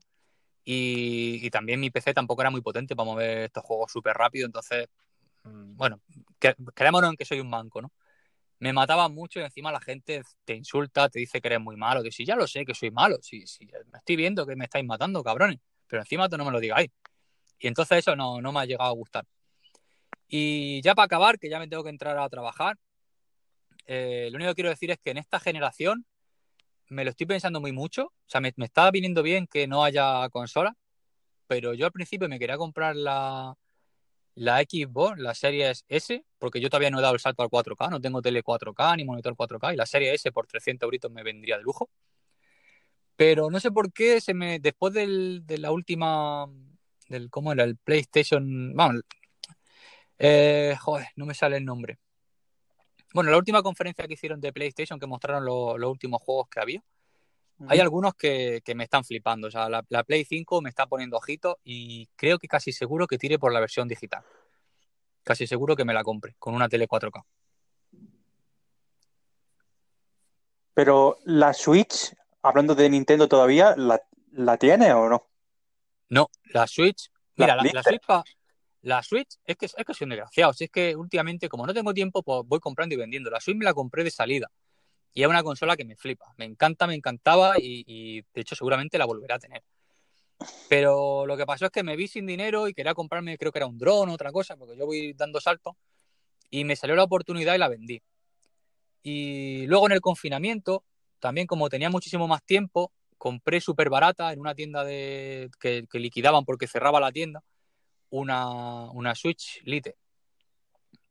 y, 0.66 1.50
también 1.50 1.80
mi 1.80 1.90
PC 1.90 2.14
tampoco 2.14 2.42
era 2.42 2.52
muy 2.52 2.62
potente 2.62 2.94
para 2.94 3.06
mover 3.06 3.38
estos 3.46 3.64
juegos 3.64 3.90
súper 3.92 4.16
rápido, 4.18 4.46
entonces, 4.46 4.90
mm, 5.44 5.78
bueno, 5.78 6.02
creémonos 6.76 7.12
en 7.12 7.16
que 7.16 7.24
soy 7.26 7.40
un 7.40 7.50
manco, 7.50 7.82
¿no? 7.82 7.94
Me 8.60 8.74
mataba 8.74 9.08
mucho 9.10 9.40
y 9.40 9.44
encima 9.44 9.72
la 9.72 9.80
gente 9.82 10.24
te 10.46 10.56
insulta, 10.56 11.10
te 11.10 11.20
dice 11.20 11.42
que 11.42 11.48
eres 11.48 11.62
muy 11.62 11.78
malo, 11.78 12.04
que 12.04 12.12
si 12.12 12.26
ya 12.26 12.36
lo 12.36 12.48
sé 12.48 12.66
que 12.66 12.74
soy 12.76 12.92
malo, 12.92 13.18
si, 13.22 13.48
si 13.48 13.66
me 13.66 14.00
estoy 14.00 14.18
viendo 14.18 14.46
que 14.46 14.58
me 14.58 14.66
estáis 14.66 14.86
matando, 14.86 15.24
cabrones, 15.24 15.60
pero 15.88 16.02
encima 16.02 16.30
tú 16.30 16.38
no 16.38 16.46
me 16.46 16.52
lo 16.52 16.60
digáis. 16.60 16.92
Y 17.60 17.68
entonces 17.68 18.00
eso 18.00 18.16
no, 18.16 18.42
no 18.42 18.52
me 18.52 18.62
ha 18.62 18.66
llegado 18.66 18.90
a 18.92 18.94
gustar. 18.94 19.26
Y 20.28 20.82
ya 20.82 20.96
para 20.96 21.06
acabar, 21.06 21.40
que 21.40 21.50
ya 21.50 21.60
me 21.60 21.68
tengo 21.68 21.84
que 21.84 21.92
entrar 21.92 22.18
a 22.20 22.30
trabajar, 22.30 22.78
eh, 23.88 24.30
lo 24.32 24.36
único 24.38 24.52
que 24.52 24.56
quiero 24.56 24.70
decir 24.70 24.92
es 24.92 25.00
que 25.00 25.12
en 25.12 25.18
esta 25.18 25.40
generación 25.40 26.06
me 26.90 27.04
lo 27.04 27.12
estoy 27.12 27.28
pensando 27.28 27.62
muy 27.62 27.72
mucho. 27.72 28.06
O 28.08 28.30
sea, 28.30 28.42
me, 28.42 28.54
estaba 28.58 28.92
viniendo 28.92 29.24
bien 29.24 29.48
que 29.48 29.68
no 29.68 29.84
haya 29.84 30.30
consola, 30.30 30.76
pero 31.48 31.74
yo 31.74 31.86
al 31.86 31.92
principio 31.92 32.30
me 32.30 32.40
quería 32.40 32.58
comprar 32.58 32.96
la, 32.96 33.56
la 34.36 34.60
Xbox, 34.60 35.20
la 35.20 35.34
serie 35.36 35.72
S, 35.90 36.26
porque 36.40 36.62
yo 36.62 36.70
todavía 36.70 36.92
no 36.92 37.00
he 37.00 37.02
dado 37.02 37.16
el 37.16 37.20
salto 37.20 37.44
al 37.44 37.50
4K, 37.50 37.90
no 37.90 38.02
tengo 38.02 38.22
tele 38.22 38.44
4K 38.44 38.98
ni 38.98 39.06
monitor 39.06 39.36
4K, 39.36 39.74
y 39.74 39.78
la 39.78 39.86
serie 39.86 40.14
S 40.14 40.32
por 40.32 40.48
300 40.48 40.88
euritos 40.88 41.12
me 41.12 41.24
vendría 41.24 41.58
de 41.58 41.64
lujo. 41.64 41.90
Pero 43.16 43.50
no 43.50 43.60
sé 43.60 43.72
por 43.72 43.92
qué 43.92 44.22
se 44.22 44.34
me 44.34 44.60
después 44.60 44.94
de 44.94 45.58
la 45.58 45.72
última 45.72 46.48
del 47.10 47.30
cómo 47.30 47.52
era 47.52 47.64
el 47.64 47.78
PlayStation, 47.78 48.74
vamos, 48.76 49.02
eh, 50.20 50.76
joder, 50.80 51.08
no 51.16 51.26
me 51.26 51.34
sale 51.34 51.58
el 51.58 51.66
nombre. 51.66 52.00
Bueno, 53.18 53.32
la 53.32 53.38
última 53.38 53.64
conferencia 53.64 54.06
que 54.08 54.14
hicieron 54.14 54.40
de 54.40 54.54
PlayStation, 54.54 55.00
que 55.00 55.08
mostraron 55.08 55.44
los 55.44 55.90
últimos 55.90 56.22
juegos 56.22 56.48
que 56.50 56.60
había, 56.60 56.84
hay 57.68 57.80
algunos 57.80 58.14
que, 58.14 58.62
me 58.76 58.84
están 58.84 59.04
flipando. 59.04 59.48
O 59.48 59.50
sea, 59.50 59.68
la, 59.70 60.04
Play 60.04 60.24
5 60.24 60.62
me 60.62 60.70
está 60.70 60.86
poniendo 60.86 61.18
ojito 61.18 61.58
y 61.64 62.06
creo 62.16 62.38
que 62.38 62.48
casi 62.48 62.72
seguro 62.72 63.08
que 63.08 63.18
tire 63.18 63.40
por 63.40 63.52
la 63.52 63.60
versión 63.60 63.88
digital. 63.88 64.24
Casi 65.24 65.48
seguro 65.48 65.76
que 65.76 65.84
me 65.84 65.96
la 65.96 66.04
compre 66.04 66.36
con 66.38 66.54
una 66.54 66.70
tele 66.70 66.88
4K. 66.88 67.24
Pero 70.76 71.18
la 71.24 71.54
Switch, 71.56 72.16
hablando 72.44 72.76
de 72.76 72.88
Nintendo 72.88 73.28
todavía, 73.28 73.74
¿la, 73.78 74.58
tiene 74.58 74.94
o 74.94 75.10
no? 75.10 75.28
No, 76.10 76.30
la 76.54 76.68
Switch. 76.68 77.10
Mira, 77.36 77.56
la, 77.56 77.64
la 77.64 77.82
Switch, 77.82 78.37
la 78.88 79.04
Switch 79.04 79.38
es 79.44 79.58
que, 79.58 79.66
es 79.66 79.74
que 79.86 79.94
soy 79.94 80.06
un 80.06 80.12
desgraciado. 80.12 80.54
Si 80.54 80.64
es 80.64 80.72
que 80.72 80.96
últimamente, 80.96 81.50
como 81.50 81.68
no 81.68 81.74
tengo 81.74 81.94
tiempo, 81.94 82.24
pues 82.24 82.44
voy 82.46 82.60
comprando 82.62 82.96
y 82.96 82.98
vendiendo. 82.98 83.30
La 83.30 83.42
Switch 83.42 83.58
me 83.58 83.66
la 83.66 83.74
compré 83.74 84.06
de 84.06 84.12
salida. 84.12 84.50
Y 85.14 85.24
es 85.24 85.28
una 85.28 85.44
consola 85.44 85.76
que 85.76 85.84
me 85.84 85.98
flipa. 85.98 86.34
Me 86.38 86.46
encanta, 86.46 86.88
me 86.88 86.96
encantaba 86.96 87.56
y, 87.60 88.22
de 88.22 88.42
hecho 88.42 88.56
seguramente 88.56 88.98
la 88.98 89.04
volveré 89.04 89.34
a 89.34 89.40
tener. 89.40 89.62
Pero 90.70 91.26
lo 91.26 91.36
que 91.36 91.46
pasó 91.46 91.66
es 91.66 91.72
que 91.72 91.84
me 91.84 91.98
vi 91.98 92.08
sin 92.08 92.26
dinero 92.26 92.70
y 92.70 92.74
quería 92.74 92.94
comprarme, 92.94 93.38
creo 93.38 93.52
que 93.52 93.60
era 93.60 93.68
un 93.68 93.78
dron 93.78 94.08
o 94.08 94.14
otra 94.14 94.32
cosa, 94.32 94.56
porque 94.56 94.78
yo 94.78 94.86
voy 94.86 95.12
dando 95.14 95.42
salto. 95.42 95.76
Y 96.50 96.64
me 96.64 96.78
salió 96.78 96.96
la 96.96 97.04
oportunidad 97.04 97.56
y 97.56 97.58
la 97.58 97.68
vendí. 97.68 98.02
Y 99.04 99.66
luego 99.68 99.88
en 99.88 99.94
el 99.94 100.02
confinamiento, 100.02 100.86
también 101.20 101.46
como 101.46 101.68
tenía 101.68 101.90
muchísimo 101.90 102.26
más 102.30 102.42
tiempo, 102.46 102.94
compré 103.18 103.60
súper 103.60 103.90
barata 103.90 104.32
en 104.32 104.40
una 104.40 104.56
tienda 104.56 104.86
de, 104.86 105.50
que 105.60 105.88
liquidaban 106.00 106.46
porque 106.46 106.68
cerraba 106.68 107.02
la 107.02 107.12
tienda 107.12 107.44
una, 108.10 108.90
una 108.92 109.16
Switch 109.16 109.62
Lite, 109.64 109.96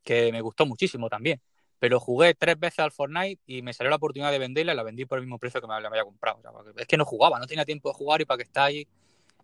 que 0.03 0.33
me 0.33 0.41
gustó 0.41 0.67
muchísimo 0.67 1.09
también. 1.09 1.41
Pero 1.79 2.01
jugué 2.01 2.35
tres 2.35 2.59
veces 2.59 2.79
al 2.79 2.93
Fortnite 2.93 3.43
y 3.47 3.61
me 3.61 3.75
salió 3.75 3.91
la 3.91 3.97
oportunidad 3.97 4.31
de 4.31 4.39
venderla 4.39 4.73
y 4.73 4.77
la 4.77 4.83
vendí 4.83 5.05
por 5.05 5.19
el 5.19 5.25
mismo 5.25 5.39
precio 5.39 5.61
que 5.61 5.67
me 5.67 5.79
la 5.79 5.89
había 5.89 6.05
comprado. 6.05 6.41
es 6.77 6.87
que 6.87 6.97
no 6.97 7.05
jugaba, 7.05 7.39
no 7.39 7.47
tenía 7.47 7.67
tiempo 7.67 7.91
de 7.91 7.95
jugar 7.95 8.23
y 8.23 8.25
para 8.25 8.39
que 8.39 8.45
está 8.45 8.65
ahí 8.65 8.89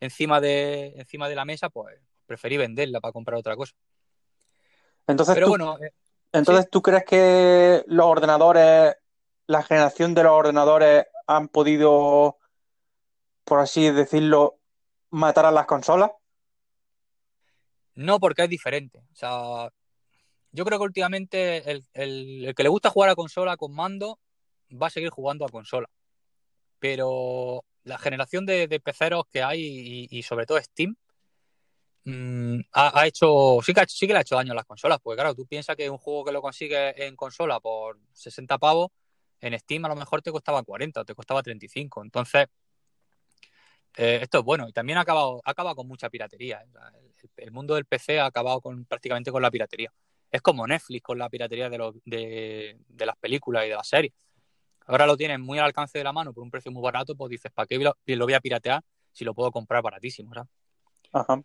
encima 0.01 0.41
de, 0.41 0.95
encima 0.97 1.29
de 1.29 1.35
la 1.35 1.45
mesa, 1.45 1.69
pues 1.69 1.97
preferí 2.27 2.57
venderla 2.57 3.01
para 3.01 3.13
comprar 3.13 3.39
otra 3.39 3.55
cosa. 3.55 3.75
Entonces, 5.07 5.35
Pero 5.35 5.47
tú, 5.47 5.51
bueno, 5.51 5.79
eh, 5.79 5.93
entonces 6.33 6.71
¿tú 6.71 6.81
crees 6.81 7.05
que 7.05 7.85
los 7.87 8.07
ordenadores, 8.07 8.97
la 9.47 9.63
generación 9.63 10.15
de 10.15 10.23
los 10.23 10.33
ordenadores 10.33 11.07
han 11.27 11.49
podido, 11.49 12.39
por 13.45 13.61
así 13.61 13.91
decirlo, 13.91 14.59
matar 15.11 15.45
a 15.45 15.51
las 15.51 15.67
consolas? 15.67 16.13
No, 17.95 18.21
porque 18.21 18.43
es 18.43 18.49
diferente. 18.49 19.01
O 19.13 19.15
sea, 19.15 19.71
yo 20.53 20.65
creo 20.65 20.79
que 20.79 20.85
últimamente 20.85 21.83
el, 21.95 22.55
que 22.55 22.63
le 22.63 22.69
gusta 22.69 22.91
jugar 22.91 23.11
a 23.11 23.15
consola 23.15 23.57
con 23.57 23.75
mando 23.75 24.19
va 24.71 24.89
a 24.89 24.91
seguir 24.91 25.11
jugando 25.11 25.45
a 25.45 25.49
consola. 25.49 25.89
Pero 26.79 27.65
la 27.85 27.99
generación 27.99 28.47
de, 28.47 28.81
peceros 28.81 29.25
que 29.31 29.43
hay 29.43 30.09
y, 30.11 30.23
sobre 30.23 30.47
todo 30.47 30.61
Steam, 30.61 30.97
mm, 32.05 32.61
ha, 32.73 33.07
hecho, 33.07 33.59
sí 33.65 33.73
que, 33.75 33.85
sí 33.89 34.07
que 34.07 34.13
le 34.13 34.21
ha 34.21 34.23
hecho 34.23 34.37
daño 34.37 34.53
a 34.53 34.57
las 34.57 34.67
consolas, 34.67 34.99
porque 35.03 35.17
claro, 35.17 35.35
tú 35.35 35.47
piensas 35.47 35.77
que 35.77 35.89
un 35.91 35.99
juego 35.99 36.25
que 36.25 36.33
lo 36.33 36.43
consigues 36.43 36.95
en 36.99 37.17
consola 37.17 37.61
por 37.61 37.99
60 38.13 38.59
pavos, 38.59 38.91
en 39.41 39.59
Steam 39.59 39.85
a 39.85 39.89
lo 39.89 39.97
mejor 39.97 40.23
te 40.23 40.33
costaba 40.33 40.63
40 40.63 41.01
o 41.01 41.05
te 41.05 41.15
costaba 41.15 41.43
35. 41.43 42.03
Entonces, 42.03 42.47
eh, 43.97 44.21
esto 44.23 44.39
es 44.39 44.45
bueno. 44.45 44.69
Y 44.69 44.73
también 44.73 44.99
ha 44.99 45.03
acabado 45.03 45.77
con 45.77 45.89
mucha 45.89 46.09
piratería. 46.09 46.65
El, 47.37 47.51
mundo 47.51 47.75
del 47.75 47.85
PC 47.85 48.21
ha 48.21 48.27
acabado 48.27 48.61
con, 48.61 48.85
prácticamente 48.85 49.31
con 49.31 49.43
la 49.43 49.51
piratería. 49.51 49.93
Es 50.31 50.41
como 50.41 50.67
Netflix 50.67 51.03
con 51.03 51.19
la 51.19 51.29
piratería 51.29 51.69
de, 51.69 51.93
de, 52.05 53.07
las 53.07 53.17
películas 53.17 53.67
y 53.67 53.69
de 53.69 53.75
las 53.75 53.89
series. 53.89 54.13
Ahora 54.87 55.07
lo 55.07 55.17
tienes 55.17 55.39
muy 55.39 55.59
al 55.59 55.67
alcance 55.67 55.99
de 55.99 56.05
la 56.05 56.13
mano 56.13 56.33
por 56.33 56.43
un 56.43 56.51
precio 56.51 56.73
muy 56.73 56.83
barato, 56.83 57.15
pues 57.15 57.31
dices, 57.31 57.53
¿para 57.53 57.67
qué 57.67 57.79
lo, 57.79 58.25
voy 58.25 58.35
a 58.35 58.41
piratear 58.41 58.83
si 59.13 59.25
lo 59.25 59.35
puedo 59.35 59.51
comprar 59.51 59.83
baratísimo? 59.83 60.33
Ajá. 61.13 61.43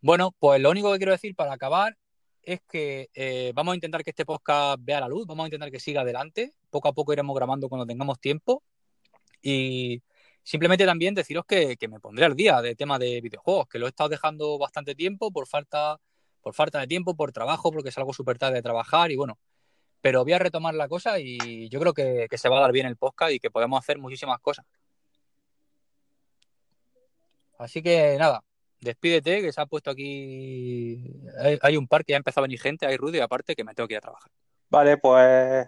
Bueno, 0.00 0.34
pues 0.38 0.60
lo 0.60 0.70
único 0.70 0.92
que 0.92 0.98
quiero 0.98 1.12
decir 1.12 1.34
para 1.34 1.52
acabar 1.52 1.96
es 2.42 2.60
que 2.68 3.08
eh, 3.14 3.52
vamos 3.54 3.72
a 3.72 3.76
intentar 3.76 4.04
que 4.04 4.10
este 4.10 4.26
podcast 4.26 4.78
vea 4.82 5.00
la 5.00 5.08
luz, 5.08 5.26
vamos 5.26 5.44
a 5.44 5.46
intentar 5.46 5.70
que 5.70 5.80
siga 5.80 6.02
adelante. 6.02 6.52
Poco 6.70 6.88
a 6.88 6.92
poco 6.92 7.12
iremos 7.12 7.34
grabando 7.34 7.68
cuando 7.68 7.86
tengamos 7.86 8.20
tiempo. 8.20 8.62
Y 9.40 10.02
simplemente 10.44 10.86
también 10.86 11.14
deciros 11.14 11.44
que, 11.44 11.76
me 11.88 11.98
pondré 11.98 12.24
al 12.24 12.36
día 12.36 12.62
de 12.62 12.76
tema 12.76 12.98
de 13.00 13.20
videojuegos, 13.20 13.66
que 13.66 13.80
lo 13.80 13.86
he 13.86 13.88
estado 13.88 14.10
dejando 14.10 14.58
bastante 14.58 14.94
tiempo 14.94 15.32
por 15.32 15.48
falta, 15.48 15.98
por 16.40 16.54
falta 16.54 16.78
de 16.78 16.86
tiempo, 16.86 17.16
por 17.16 17.32
trabajo, 17.32 17.72
porque 17.72 17.88
es 17.88 17.98
algo 17.98 18.12
súper 18.12 18.38
tarde 18.38 18.54
de 18.54 18.62
trabajar 18.62 19.10
y 19.10 19.16
bueno. 19.16 19.38
Pero 20.00 20.22
voy 20.22 20.34
a 20.34 20.38
retomar 20.38 20.74
la 20.74 20.86
cosa 20.86 21.18
y 21.18 21.68
yo 21.70 21.80
creo 21.80 21.94
que, 21.94 22.28
que 22.30 22.38
se 22.38 22.48
va 22.48 22.58
a 22.58 22.60
dar 22.60 22.72
bien 22.72 22.86
el 22.86 22.96
podcast 22.96 23.32
y 23.32 23.40
que 23.40 23.50
podemos 23.50 23.78
hacer 23.80 23.98
muchísimas 23.98 24.38
cosas. 24.38 24.66
Así 27.58 27.82
que 27.82 28.16
nada, 28.18 28.44
despídete, 28.80 29.40
que 29.40 29.52
se 29.52 29.60
ha 29.60 29.66
puesto 29.66 29.90
aquí. 29.90 31.22
Hay, 31.62 31.76
un 31.76 31.88
par 31.88 32.04
que 32.04 32.12
ya 32.12 32.16
ha 32.16 32.18
empezado 32.18 32.42
a 32.42 32.46
venir 32.46 32.60
gente, 32.60 32.86
hay 32.86 32.96
Rudy, 32.96 33.20
aparte 33.20 33.56
que 33.56 33.64
me 33.64 33.74
tengo 33.74 33.88
que 33.88 33.94
ir 33.94 33.98
a 33.98 34.02
trabajar. 34.02 34.30
Vale, 34.68 34.98
pues 34.98 35.66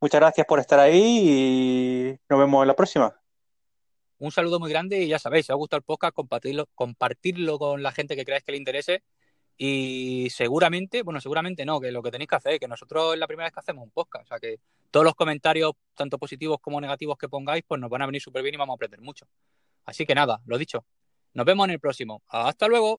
muchas 0.00 0.20
gracias 0.20 0.46
por 0.46 0.60
estar 0.60 0.78
ahí 0.78 1.00
y 1.00 2.18
nos 2.28 2.38
vemos 2.38 2.62
en 2.62 2.68
la 2.68 2.76
próxima. 2.76 3.23
Un 4.24 4.32
saludo 4.32 4.58
muy 4.58 4.70
grande 4.70 5.02
y 5.02 5.08
ya 5.08 5.18
sabéis, 5.18 5.44
si 5.44 5.52
os 5.52 5.54
ha 5.54 5.58
gustado 5.58 5.76
el 5.76 5.84
podcast, 5.84 6.14
compartirlo, 6.14 6.66
compartirlo 6.74 7.58
con 7.58 7.82
la 7.82 7.92
gente 7.92 8.16
que 8.16 8.24
creáis 8.24 8.42
que 8.42 8.52
le 8.52 8.58
interese. 8.58 9.02
Y 9.58 10.28
seguramente, 10.30 11.02
bueno, 11.02 11.20
seguramente 11.20 11.66
no, 11.66 11.78
que 11.78 11.92
lo 11.92 12.02
que 12.02 12.10
tenéis 12.10 12.30
que 12.30 12.36
hacer 12.36 12.54
es 12.54 12.60
que 12.60 12.66
nosotros 12.66 13.12
es 13.12 13.20
la 13.20 13.26
primera 13.26 13.48
vez 13.48 13.52
que 13.52 13.60
hacemos 13.60 13.84
un 13.84 13.90
podcast. 13.90 14.24
O 14.24 14.28
sea 14.28 14.38
que 14.38 14.60
todos 14.90 15.04
los 15.04 15.14
comentarios, 15.14 15.72
tanto 15.94 16.16
positivos 16.16 16.58
como 16.62 16.80
negativos 16.80 17.18
que 17.18 17.28
pongáis, 17.28 17.64
pues 17.68 17.78
nos 17.78 17.90
van 17.90 18.00
a 18.00 18.06
venir 18.06 18.22
súper 18.22 18.42
bien 18.42 18.54
y 18.54 18.56
vamos 18.56 18.72
a 18.72 18.76
aprender 18.76 19.02
mucho. 19.02 19.26
Así 19.84 20.06
que 20.06 20.14
nada, 20.14 20.40
lo 20.46 20.56
dicho, 20.56 20.86
nos 21.34 21.44
vemos 21.44 21.66
en 21.66 21.72
el 21.72 21.80
próximo. 21.80 22.22
Hasta 22.28 22.66
luego. 22.66 22.92